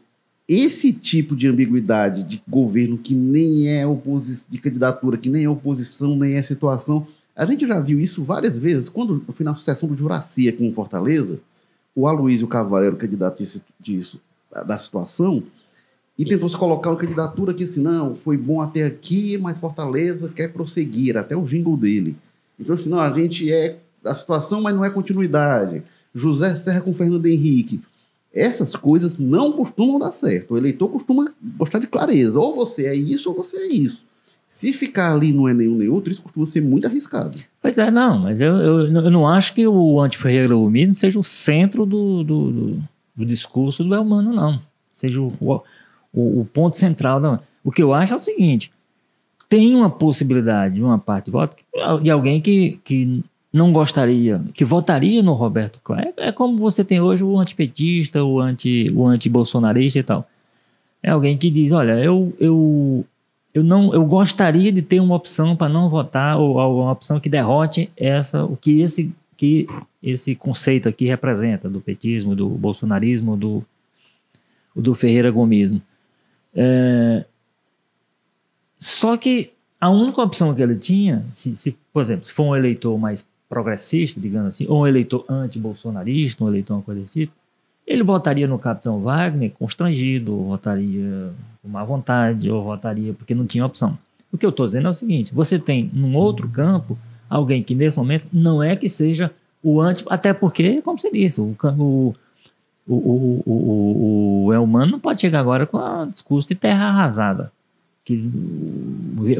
[0.48, 5.48] esse tipo de ambiguidade de governo que nem é oposição, de candidatura, que nem é
[5.48, 8.88] oposição, nem é situação a gente já viu isso várias vezes.
[8.88, 11.38] Quando foi na sucessão do Juraci em Fortaleza,
[11.94, 13.42] o Aloysio Carvalho era o candidato
[13.80, 14.20] disso,
[14.66, 15.42] da situação,
[16.18, 20.28] e tentou se colocar uma candidatura que, assim, não, foi bom até aqui, mas Fortaleza
[20.28, 22.16] quer prosseguir, até o jingle dele.
[22.60, 25.82] Então, assim, não, a gente é da situação, mas não é continuidade.
[26.14, 27.80] José Serra com Fernando Henrique.
[28.32, 30.54] Essas coisas não costumam dar certo.
[30.54, 32.38] O eleitor costuma gostar de clareza.
[32.38, 34.04] Ou você é isso ou você é isso.
[34.52, 37.36] Se ficar ali não é nenhum nem outro, isso costuma ser muito arriscado.
[37.60, 41.86] Pois é, não, mas eu, eu, eu não acho que o antiferreirismo seja o centro
[41.86, 42.82] do, do, do,
[43.16, 44.60] do, discurso do Elmano, não.
[44.94, 47.42] Seja o, o, o, ponto central.
[47.64, 48.70] O que eu acho é o seguinte:
[49.48, 51.56] tem uma possibilidade de uma parte de voto
[52.02, 56.12] de alguém que, que não gostaria, que votaria no Roberto Cláudio.
[56.18, 60.28] É, é como você tem hoje o antipetista, o anti o anti-bolsonarista e tal.
[61.02, 63.04] É alguém que diz: olha, eu, eu
[63.54, 67.20] eu não eu gostaria de ter uma opção para não votar ou, ou, uma opção
[67.20, 69.66] que derrote essa o que esse que
[70.02, 73.64] esse conceito aqui representa do petismo do bolsonarismo do
[74.74, 75.82] do Ferreira Gomismo.
[76.54, 77.26] É,
[78.78, 82.56] só que a única opção que ele tinha se, se por exemplo se for um
[82.56, 87.32] eleitor mais progressista digamos assim ou um eleitor anti-bolsonarista um eleitor uma coisa desse tipo
[87.86, 93.46] ele votaria no Capitão Wagner constrangido, ou votaria com má vontade, ou votaria porque não
[93.46, 93.98] tinha opção.
[94.32, 97.74] O que eu estou dizendo é o seguinte: você tem num outro campo alguém que
[97.74, 99.30] nesse momento não é que seja
[99.62, 102.14] o anti, até porque, como você disse, o, o,
[102.86, 107.52] o, o, o, o Elman não pode chegar agora com um discurso de terra arrasada.
[108.04, 108.28] Que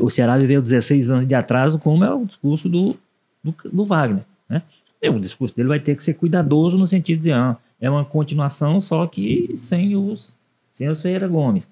[0.00, 2.96] o Ceará viveu 16 anos de atraso, como é o discurso do,
[3.42, 4.22] do, do Wagner.
[4.48, 4.62] Né?
[5.02, 8.04] E o discurso dele vai ter que ser cuidadoso no sentido de ah, é uma
[8.04, 10.34] continuação, só que sem os,
[10.70, 11.68] sem os Ferreira Gomes.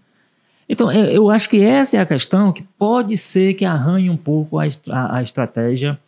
[0.69, 4.59] Então, eu acho que essa é a questão que pode ser que arranhe um pouco
[4.59, 5.99] a, a, a estratégia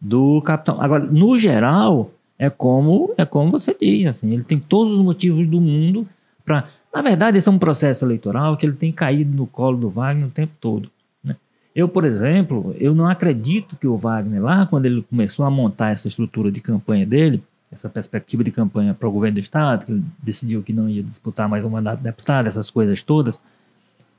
[0.00, 0.80] do capitão.
[0.80, 5.46] Agora, no geral, é como é como você diz, assim, ele tem todos os motivos
[5.46, 6.06] do mundo
[6.44, 6.64] para.
[6.92, 10.28] Na verdade, esse é um processo eleitoral que ele tem caído no colo do Wagner
[10.28, 10.90] o tempo todo.
[11.22, 11.36] Né?
[11.74, 15.90] Eu, por exemplo, eu não acredito que o Wagner, lá quando ele começou a montar
[15.90, 19.92] essa estrutura de campanha dele, essa perspectiva de campanha para o governo do Estado, que
[19.92, 23.40] ele decidiu que não ia disputar mais um mandato de deputado, essas coisas todas,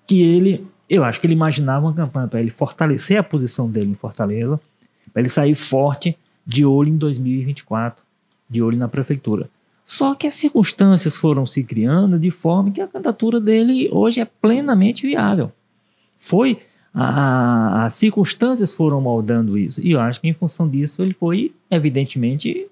[0.05, 3.91] que ele, eu acho que ele imaginava uma campanha para ele fortalecer a posição dele
[3.91, 4.59] em Fortaleza,
[5.11, 8.03] para ele sair forte de olho em 2024,
[8.49, 9.49] de olho na prefeitura.
[9.83, 14.25] Só que as circunstâncias foram se criando de forma que a candidatura dele hoje é
[14.25, 15.51] plenamente viável.
[16.17, 16.59] Foi
[16.93, 19.79] as circunstâncias foram moldando isso.
[19.81, 22.67] E eu acho que em função disso ele foi, evidentemente.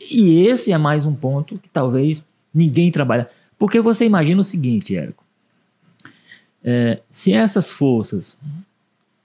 [0.00, 3.28] E esse é mais um ponto que talvez ninguém trabalha.
[3.58, 5.22] Porque você imagina o seguinte, Érico.
[6.62, 8.38] É, se essas forças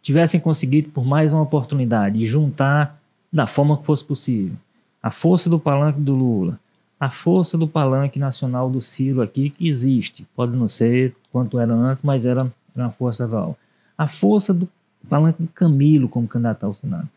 [0.02, 3.00] tivessem conseguido por mais uma oportunidade juntar
[3.32, 4.56] da forma que fosse possível
[5.02, 6.60] a força do palanque do Lula,
[7.00, 10.28] a força do palanque nacional do Ciro aqui, que existe.
[10.36, 13.58] Pode não ser quanto era antes, mas era, era uma força val.
[13.98, 14.68] A força do
[15.08, 17.08] palanque do Camilo como candidato ao Senado.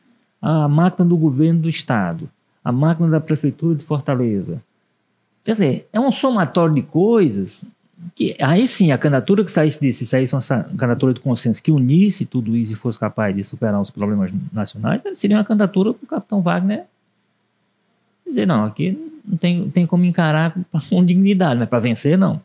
[0.40, 2.30] A máquina do governo do Estado.
[2.64, 4.62] A máquina da Prefeitura de Fortaleza.
[5.44, 7.64] Quer dizer, é um somatório de coisas
[8.14, 11.70] que aí sim, a candidatura que saísse disso, se saísse uma candidatura de consenso que
[11.70, 16.04] unisse tudo isso e fosse capaz de superar os problemas nacionais, seria uma candidatura para
[16.04, 16.84] o capitão Wagner
[18.26, 20.54] dizer, não, aqui não tem, tem como encarar
[20.88, 22.40] com dignidade, mas para vencer, não.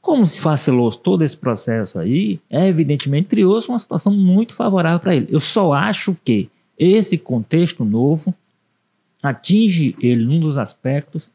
[0.00, 5.14] Como se facilou todo esse processo aí, é evidentemente criou-se uma situação muito favorável para
[5.14, 5.28] ele.
[5.30, 8.34] Eu só acho que esse contexto novo
[9.22, 11.30] atinge ele num dos aspectos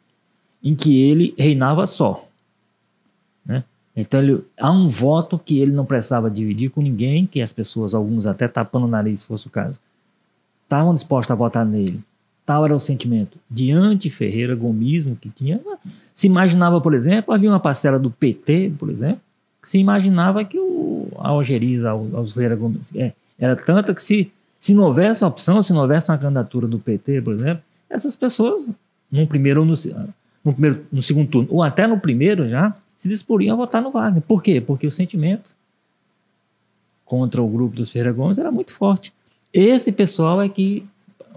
[0.63, 2.27] em que ele reinava só.
[3.45, 3.63] Né?
[3.95, 7.93] Então ele, há um voto que ele não precisava dividir com ninguém, que as pessoas,
[7.93, 9.79] alguns até tapando o nariz, se fosse o caso,
[10.63, 12.03] estavam dispostos a votar nele
[12.47, 15.59] tal era o sentimento de anti-Ferreira Gomismo que tinha.
[16.15, 19.19] Se imaginava, por exemplo, havia uma parcela do PT, por exemplo,
[19.61, 24.31] que se imaginava que o, a Algeriza, aos Ferreira Gomes, é, era tanta que se,
[24.61, 28.15] se não houvesse a opção, se não houvesse uma candidatura do PT, por exemplo, essas
[28.15, 28.69] pessoas,
[29.11, 29.73] no primeiro ou no,
[30.43, 33.91] no, primeiro, no segundo turno, ou até no primeiro já, se disporiam a votar no
[33.91, 34.21] Wagner.
[34.21, 34.59] Por quê?
[34.59, 35.49] Porque o sentimento
[37.05, 39.13] contra o grupo dos Ferreira Gomes era muito forte.
[39.53, 40.85] Esse pessoal é que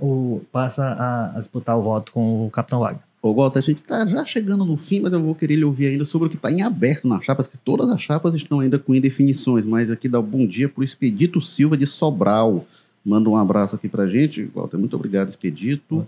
[0.01, 3.03] o, passa a, a, disputar o voto com o Capitão Wagner.
[3.23, 5.89] Ô, Walter, a gente está já chegando no fim, mas eu vou querer lhe ouvir
[5.89, 8.79] ainda sobre o que está em aberto nas chapas, que todas as chapas estão ainda
[8.79, 12.65] com indefinições, mas aqui dá um bom dia para o Expedito Silva de Sobral.
[13.05, 14.45] Manda um abraço aqui para a gente.
[14.55, 16.07] Walter, muito obrigado, Expedito.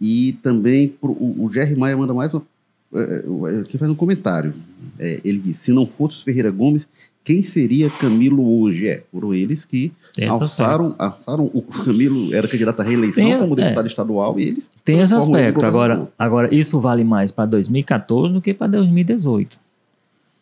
[0.00, 2.42] E também pro, o, o Jerry Maia manda mais uma.
[2.94, 3.24] É,
[3.60, 4.54] é, que faz um comentário.
[4.98, 6.86] É, ele diz: se não fosse os Ferreira Gomes,
[7.24, 8.88] quem seria Camilo hoje?
[8.88, 9.92] É, foram eles que
[10.26, 14.70] alçaram, alçaram, o Camilo era candidato à reeleição tem, como deputado é, estadual e eles
[14.84, 15.64] tem esse aspecto.
[15.64, 19.58] Agora, agora isso vale mais para 2014 do que para 2018.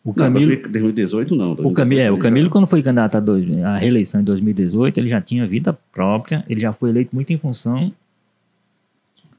[0.05, 1.55] O Camilo, não, 2018 não.
[1.55, 5.19] 2018, o Camilo, é, o Camilo quando foi candidato à reeleição em 2018, ele já
[5.19, 7.91] tinha vida própria, ele já foi eleito muito em função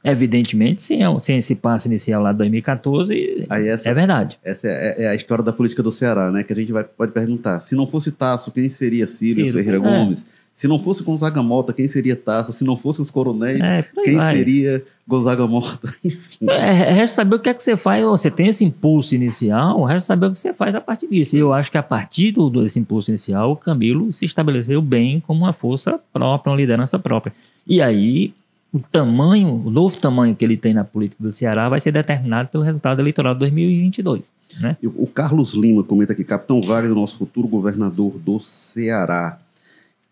[0.02, 4.38] Evidentemente, sem, sem esse passe inicial lá de 2014, essa, é verdade.
[4.44, 6.44] Essa é, é, a história da política do Ceará, né?
[6.44, 7.60] Que a gente vai, pode perguntar.
[7.60, 9.80] Se não fosse Tasso, quem seria Ciro, Ciro Ferreira é.
[9.80, 10.24] Gomes?
[10.54, 12.52] Se não fosse Gonzaga Mota, quem seria Tasso?
[12.52, 14.36] Se não fosse os coronéis, é, quem vai.
[14.36, 15.94] seria Gonzaga Mota?
[16.04, 16.50] Enfim.
[16.50, 18.04] É, resta saber o que é que você faz.
[18.04, 21.36] Você tem esse impulso inicial, resta saber o que você faz a partir disso.
[21.36, 25.20] E eu acho que a partir do, desse impulso inicial, o Camilo se estabeleceu bem
[25.20, 27.32] como uma força própria, uma liderança própria.
[27.64, 28.34] E aí,
[28.78, 32.48] o tamanho, o novo tamanho que ele tem na política do Ceará vai ser determinado
[32.48, 34.32] pelo resultado eleitoral de 2022.
[34.60, 34.76] Né?
[34.82, 39.38] O Carlos Lima comenta aqui, Capitão Wagner, nosso futuro governador do Ceará.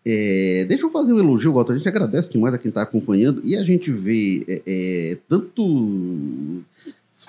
[0.05, 1.73] É, deixa eu fazer um elogio, Walter.
[1.73, 6.63] A gente agradece demais a quem está acompanhando e a gente vê é, é, tanto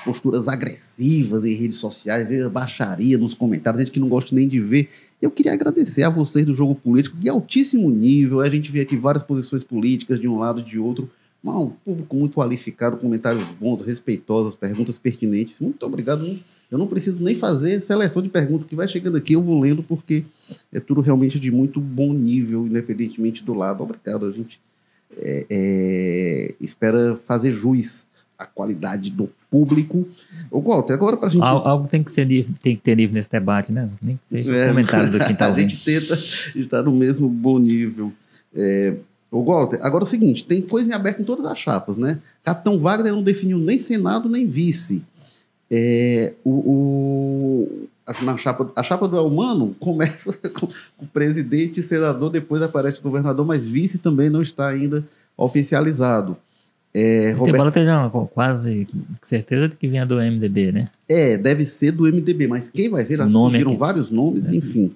[0.05, 4.61] posturas agressivas em redes sociais, vê baixaria nos comentários, gente que não gosta nem de
[4.61, 4.91] ver.
[5.21, 8.41] Eu queria agradecer a vocês do jogo político de altíssimo nível.
[8.41, 11.11] A gente vê aqui várias posições políticas de um lado e de outro
[11.45, 15.61] um público muito qualificado, comentários bons, respeitosos, perguntas pertinentes.
[15.61, 16.39] Muito obrigado.
[16.71, 19.83] Eu não preciso nem fazer seleção de perguntas, que vai chegando aqui, eu vou lendo,
[19.83, 20.25] porque
[20.73, 23.83] é tudo realmente de muito bom nível, independentemente do lado.
[23.83, 24.61] Obrigado, a gente
[25.17, 28.07] é, é, espera fazer juiz
[28.39, 30.07] à qualidade do público.
[30.51, 31.43] O Walter, agora para a gente.
[31.43, 32.27] Algo, algo, tem, que ser,
[32.63, 33.89] tem que ter nível nesse debate, né?
[34.03, 35.43] Nem que seja é, comentário do ouvindo.
[35.43, 36.15] A gente tenta
[36.55, 38.13] estar no mesmo bom nível.
[38.55, 38.95] É,
[39.31, 42.19] o Walter, agora é o seguinte, tem coisa em aberto em todas as chapas, né?
[42.43, 45.05] Capitão Wagner não definiu nem Senado nem vice.
[45.71, 50.69] É, o, o, a, na chapa, a chapa do Elmano começa com
[50.99, 55.05] o presidente e senador, depois aparece o governador, mas vice também não está ainda
[55.37, 56.37] oficializado.
[56.95, 57.55] É, Roberto...
[57.55, 58.89] Embora esteja quase
[59.21, 60.89] certeza de que vinha do MDB, né?
[61.07, 63.19] É, deve ser do MDB, mas quem vai ser?
[63.19, 63.79] Já surgiram aqui.
[63.79, 64.57] vários nomes, é.
[64.57, 64.91] enfim.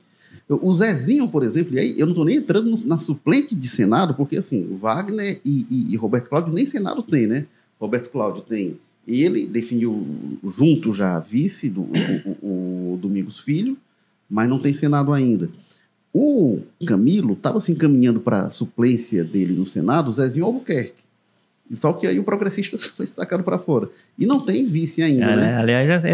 [0.48, 4.14] O Zezinho, por exemplo, e aí eu não estou nem entrando na suplente de Senado,
[4.14, 7.46] porque assim, Wagner e, e, e Roberto Cláudio nem Senado tem, né?
[7.80, 10.06] Roberto Cláudio tem ele, definiu
[10.44, 11.82] junto já vice do
[12.42, 13.76] o, o, Domingos Filho,
[14.30, 15.50] mas não tem Senado ainda.
[16.12, 21.01] O Camilo estava se encaminhando para a suplência dele no Senado, o Zezinho Albuquerque.
[21.76, 23.88] Só que aí o progressista foi sacado para fora.
[24.18, 25.56] E não tem vice ainda, é, né?
[25.56, 26.08] Aliás, essa,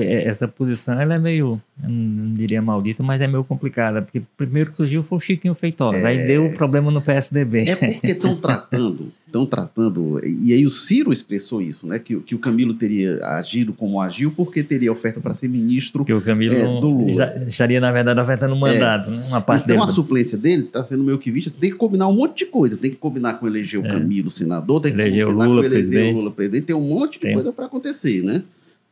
[0.00, 4.02] essa posição ela é meio, não diria maldita, mas é meio complicada.
[4.02, 5.98] Porque primeiro que surgiu foi o Chiquinho Feitosa.
[5.98, 6.06] É...
[6.06, 7.68] Aí deu problema no PSDB.
[7.68, 10.20] É porque estão tratando, estão tratando.
[10.24, 11.98] E aí o Ciro expressou isso, né?
[11.98, 16.12] Que, que o Camilo teria agido como agiu porque teria oferta para ser ministro que
[16.12, 17.44] o Camilo é, do Lula.
[17.46, 19.16] estaria, na verdade, ofertando o mandato, é.
[19.16, 19.24] né?
[19.28, 19.90] Uma parte então dele.
[19.90, 21.50] a suplência dele está sendo meio que vista.
[21.50, 22.76] Você tem que combinar um monte de coisa.
[22.76, 23.90] Tem que combinar com eleger o é.
[23.90, 26.14] Camilo senador, tem que eleger combinar Lula, eleger presidente.
[26.14, 26.64] o Lula presidente.
[26.64, 27.34] Tem um monte de tem.
[27.34, 28.42] coisa para acontecer, né?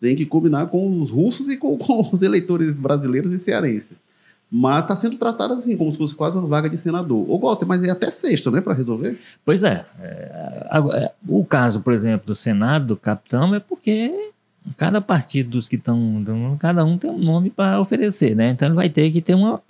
[0.01, 3.98] Tem que combinar com os russos e com, com os eleitores brasileiros e cearenses.
[4.51, 7.30] Mas está sendo tratado assim, como se fosse quase uma vaga de senador.
[7.30, 9.16] Ô, Walter, mas é até sexta, né, para resolver?
[9.44, 9.84] Pois é.
[10.01, 11.12] é.
[11.28, 14.12] O caso, por exemplo, do Senado, do capitão, é porque
[14.76, 16.24] cada partido dos que estão.
[16.59, 18.51] Cada um tem um nome para oferecer, né?
[18.51, 19.62] Então ele vai ter que ter uma.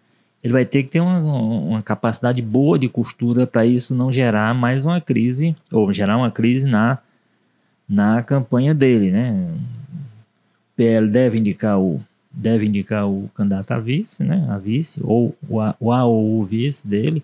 [0.43, 4.55] Ele vai ter que ter uma, uma capacidade boa de costura para isso não gerar
[4.55, 6.99] mais uma crise, ou gerar uma crise na,
[7.89, 9.33] na campanha dele, né?
[9.33, 14.47] O PL deve indicar o, deve indicar o candidato a vice, né?
[14.49, 17.23] A vice, ou o A, o a ou o vice dele.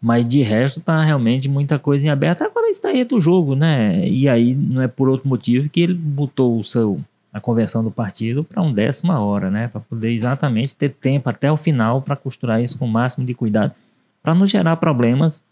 [0.00, 2.42] Mas de resto tá realmente muita coisa em aberto.
[2.42, 4.06] Agora está aí do jogo, né?
[4.06, 7.00] E aí não é por outro motivo que ele botou o seu
[7.34, 9.66] a convenção do partido para um décima hora, né?
[9.66, 13.34] Para poder exatamente ter tempo até o final para costurar isso com o máximo de
[13.34, 13.72] cuidado,
[14.22, 15.42] para não gerar problemas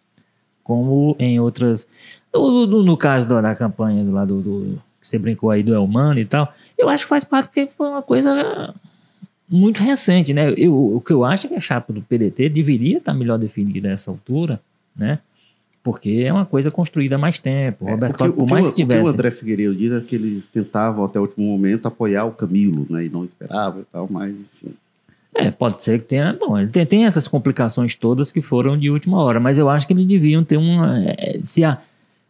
[0.62, 1.88] como em outras.
[2.32, 6.20] No, no, no caso da, campanha do lado do, que você brincou aí do Elmano
[6.20, 8.72] e tal, eu acho que faz parte porque foi uma coisa
[9.50, 10.54] muito recente, né?
[10.56, 13.88] Eu, o que eu acho é que a chapa do PDT deveria estar melhor definida
[13.88, 14.60] nessa altura,
[14.94, 15.18] né?
[15.82, 17.88] Porque é uma coisa construída há mais tempo.
[17.88, 19.00] É, Roberto Cláudio, por mais que tivesse...
[19.00, 22.24] O que o André Figueiredo diz é que eles tentavam até o último momento apoiar
[22.24, 23.06] o Camilo, né?
[23.06, 24.74] E não esperavam e tal, mas enfim...
[25.34, 26.34] É, pode ser que tenha.
[26.34, 29.86] Bom, ele tem, tem, essas complicações todas que foram de última hora, mas eu acho
[29.86, 31.02] que eles deviam ter uma.
[31.04, 31.78] É, se a,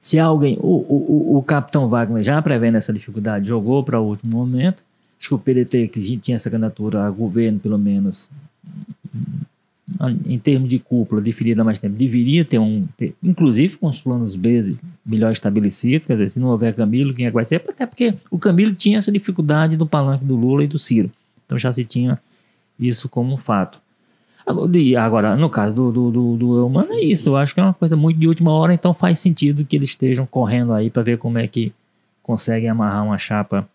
[0.01, 4.37] se alguém, o, o, o capitão Wagner já prevendo essa dificuldade, jogou para o último
[4.37, 4.85] momento.
[5.19, 8.29] Acho que o PDT, que tinha essa candidatura a governo, pelo menos,
[10.27, 14.01] em termos de cúpula, definida há mais tempo, deveria ter um, ter, inclusive com os
[14.01, 17.57] planos B melhor estabelecidos, quer dizer, se não houver Camilo, quem é que vai ser?
[17.57, 21.11] Até porque o Camilo tinha essa dificuldade do palanque do Lula e do Ciro.
[21.45, 22.19] Então já se tinha
[22.79, 23.81] isso como fato.
[24.99, 27.29] Agora, no caso do, do, do, do Eumano, é isso.
[27.29, 29.91] Eu acho que é uma coisa muito de última hora, então faz sentido que eles
[29.91, 31.73] estejam correndo aí para ver como é que
[32.23, 33.69] conseguem amarrar uma chapa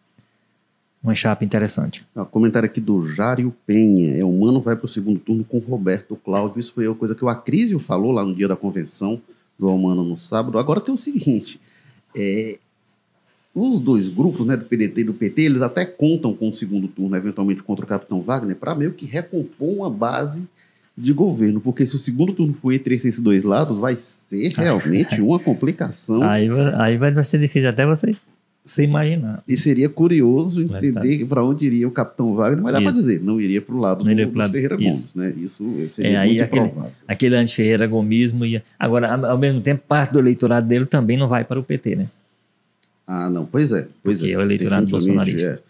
[1.04, 2.06] uma chapa interessante.
[2.16, 4.18] Ó, comentário aqui do Jário Penha.
[4.18, 6.60] É, o Mano vai para o segundo turno com Roberto Cláudio.
[6.60, 9.22] Isso foi uma coisa que o Acrísio falou lá no dia da convenção
[9.58, 10.58] do Almano no sábado.
[10.58, 11.60] Agora tem o seguinte:
[12.16, 12.58] é,
[13.54, 16.88] os dois grupos, né, do PDT e do PT, eles até contam com o segundo
[16.88, 20.44] turno, eventualmente contra o Capitão Wagner, para meio que recompor uma base
[20.98, 23.98] de governo, porque se o segundo turno for entre esses dois lados, vai
[24.30, 26.24] ser realmente uma complicação.
[26.24, 28.16] Aí, aí vai ser difícil até você,
[28.72, 29.44] você imaginar.
[29.48, 33.40] E seria curioso entender para onde iria o Capitão Wagner, mas dá para dizer, não
[33.40, 34.84] iria para o lado do, do lado, Ferreira isso.
[34.84, 35.34] Gomes, né?
[35.38, 36.92] Isso seria é, muito aquele, provável.
[37.08, 38.64] Aquele anti-Ferreira Gomismo ia...
[38.78, 42.08] Agora, ao mesmo tempo, parte do eleitorado dele também não vai para o PT, né?
[43.06, 43.88] Ah, não, pois é.
[44.04, 45.62] Pois Porque é, é o eleitorado bolsonarista.
[45.64, 45.68] É.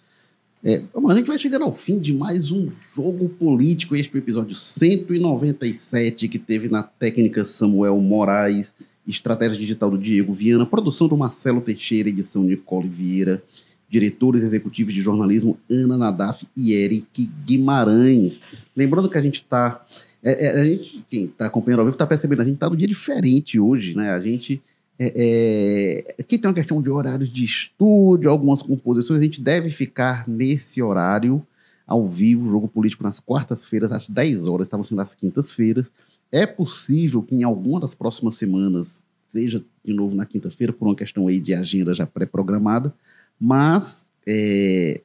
[0.63, 4.55] É, a gente vai chegando ao fim de mais um jogo político, este é episódio
[4.55, 8.73] 197 que teve na técnica Samuel Moraes,
[9.07, 13.41] estratégia digital do Diego Viana, produção do Marcelo Teixeira, edição de Nicole Vieira,
[13.89, 18.39] diretores executivos de jornalismo Ana Nadaf e Eric Guimarães.
[18.75, 19.85] Lembrando que a gente está.
[20.23, 22.75] É, é, a gente, quem está acompanhando ao vivo está percebendo, a gente está no
[22.75, 24.11] dia diferente hoje, né?
[24.11, 24.61] A gente
[24.99, 29.19] é, é, aqui tem uma questão de horários de estúdio, algumas composições.
[29.19, 31.45] A gente deve ficar nesse horário
[31.85, 35.89] ao vivo, jogo político nas quartas-feiras, às 10 horas, estava sendo às quintas-feiras.
[36.31, 40.95] É possível que em alguma das próximas semanas seja de novo na quinta-feira, por uma
[40.95, 42.93] questão aí de agenda já pré-programada,
[43.39, 45.01] mas é,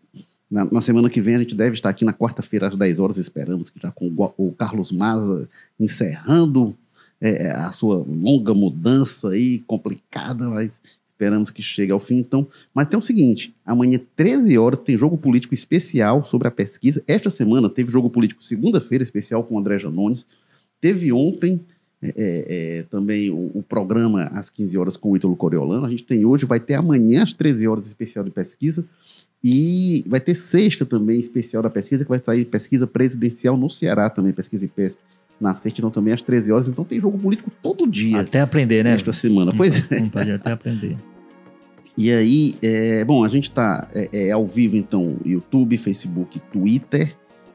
[0.50, 3.16] na, na, semana que vem a gente deve estar aqui na quarta-feira às 10 horas,
[3.16, 5.48] esperamos que já com o, o Carlos Maza
[5.78, 6.76] encerrando
[7.20, 10.72] é, a sua longa mudança aí, complicada, mas
[11.06, 12.18] esperamos que chegue ao fim.
[12.18, 17.02] Então, mas tem o seguinte: amanhã, 13 horas, tem jogo político especial sobre a pesquisa.
[17.06, 20.26] Esta semana teve jogo político segunda-feira especial com o André Janones.
[20.82, 21.60] Teve ontem
[22.02, 25.86] é, é, é também o, o, programa às 15 horas com o Ítalo Coriolano.
[25.86, 28.84] A gente tem hoje, vai ter amanhã às 13 horas especial de pesquisa.
[29.44, 34.10] E vai ter sexta também especial da pesquisa, que vai sair pesquisa presidencial no Ceará
[34.10, 35.00] também, pesquisa e pesca
[35.40, 36.68] na sexta, então também às 13 horas.
[36.68, 38.20] Então tem jogo político todo dia.
[38.20, 38.94] Até aprender, né?
[38.94, 40.02] Esta semana, pois é.
[40.10, 40.96] Pode até aprender.
[41.96, 47.14] E aí, é, bom, a gente está é, é, ao vivo, então, YouTube, Facebook, Twitter,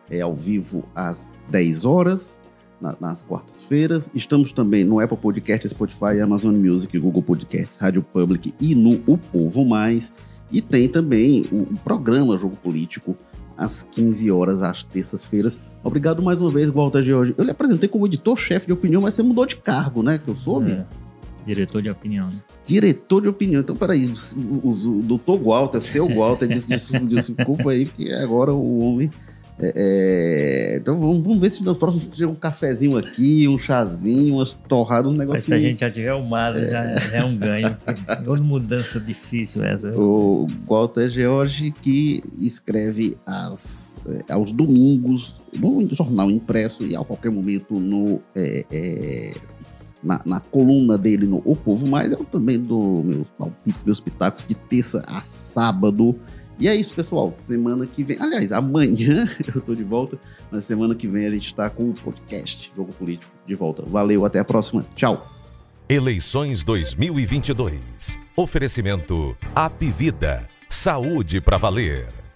[0.10, 2.40] é ao vivo às 10 horas,
[2.82, 4.10] na, nas quartas-feiras.
[4.14, 9.18] Estamos também no Apple Podcast, Spotify, Amazon Music, Google Podcasts, Rádio Public e no O
[9.18, 10.12] Povo Mais.
[10.52, 13.16] E tem também o, o programa Jogo Político,
[13.58, 15.58] às 15 horas, às terças-feiras.
[15.84, 17.34] Obrigado mais uma vez, Walter George.
[17.38, 20.18] Eu lhe apresentei como editor-chefe de opinião, mas você mudou de cargo, né?
[20.18, 20.72] Que eu soube.
[20.72, 20.86] É.
[21.46, 22.42] Diretor de opinião, né?
[22.66, 23.62] Diretor de opinião.
[23.62, 26.48] Então, peraí, o, o, o doutor Walter, seu Walter,
[27.08, 29.10] desculpa aí, que agora o homem.
[29.60, 34.36] É, é, então vamos, vamos, ver se nos próximos chega um cafezinho aqui, um chazinho,
[34.36, 35.42] umas torradas, um negócio.
[35.42, 36.70] Se a gente já tiver o Maza, é.
[36.70, 37.76] já, já, é um ganho.
[38.28, 39.92] Outra mudança difícil essa.
[39.98, 47.32] O Walter George que escreve as, é, aos domingos no jornal impresso e a qualquer
[47.32, 49.34] momento no é, é
[50.04, 54.46] na, na, coluna dele no O Povo Mais, eu também dou meus palpites, meus pitacos
[54.48, 56.16] de terça a sábado.
[56.60, 57.32] E é isso, pessoal.
[57.36, 60.18] Semana que vem, aliás, amanhã eu tô de volta,
[60.52, 63.84] mas semana que vem a gente está com o podcast Jogo Político de volta.
[63.84, 64.86] Valeu, até a próxima.
[64.96, 65.34] Tchau.
[65.90, 68.20] Eleições 2022.
[68.36, 70.46] Oferecimento Apivida.
[70.68, 72.27] Saúde para valer.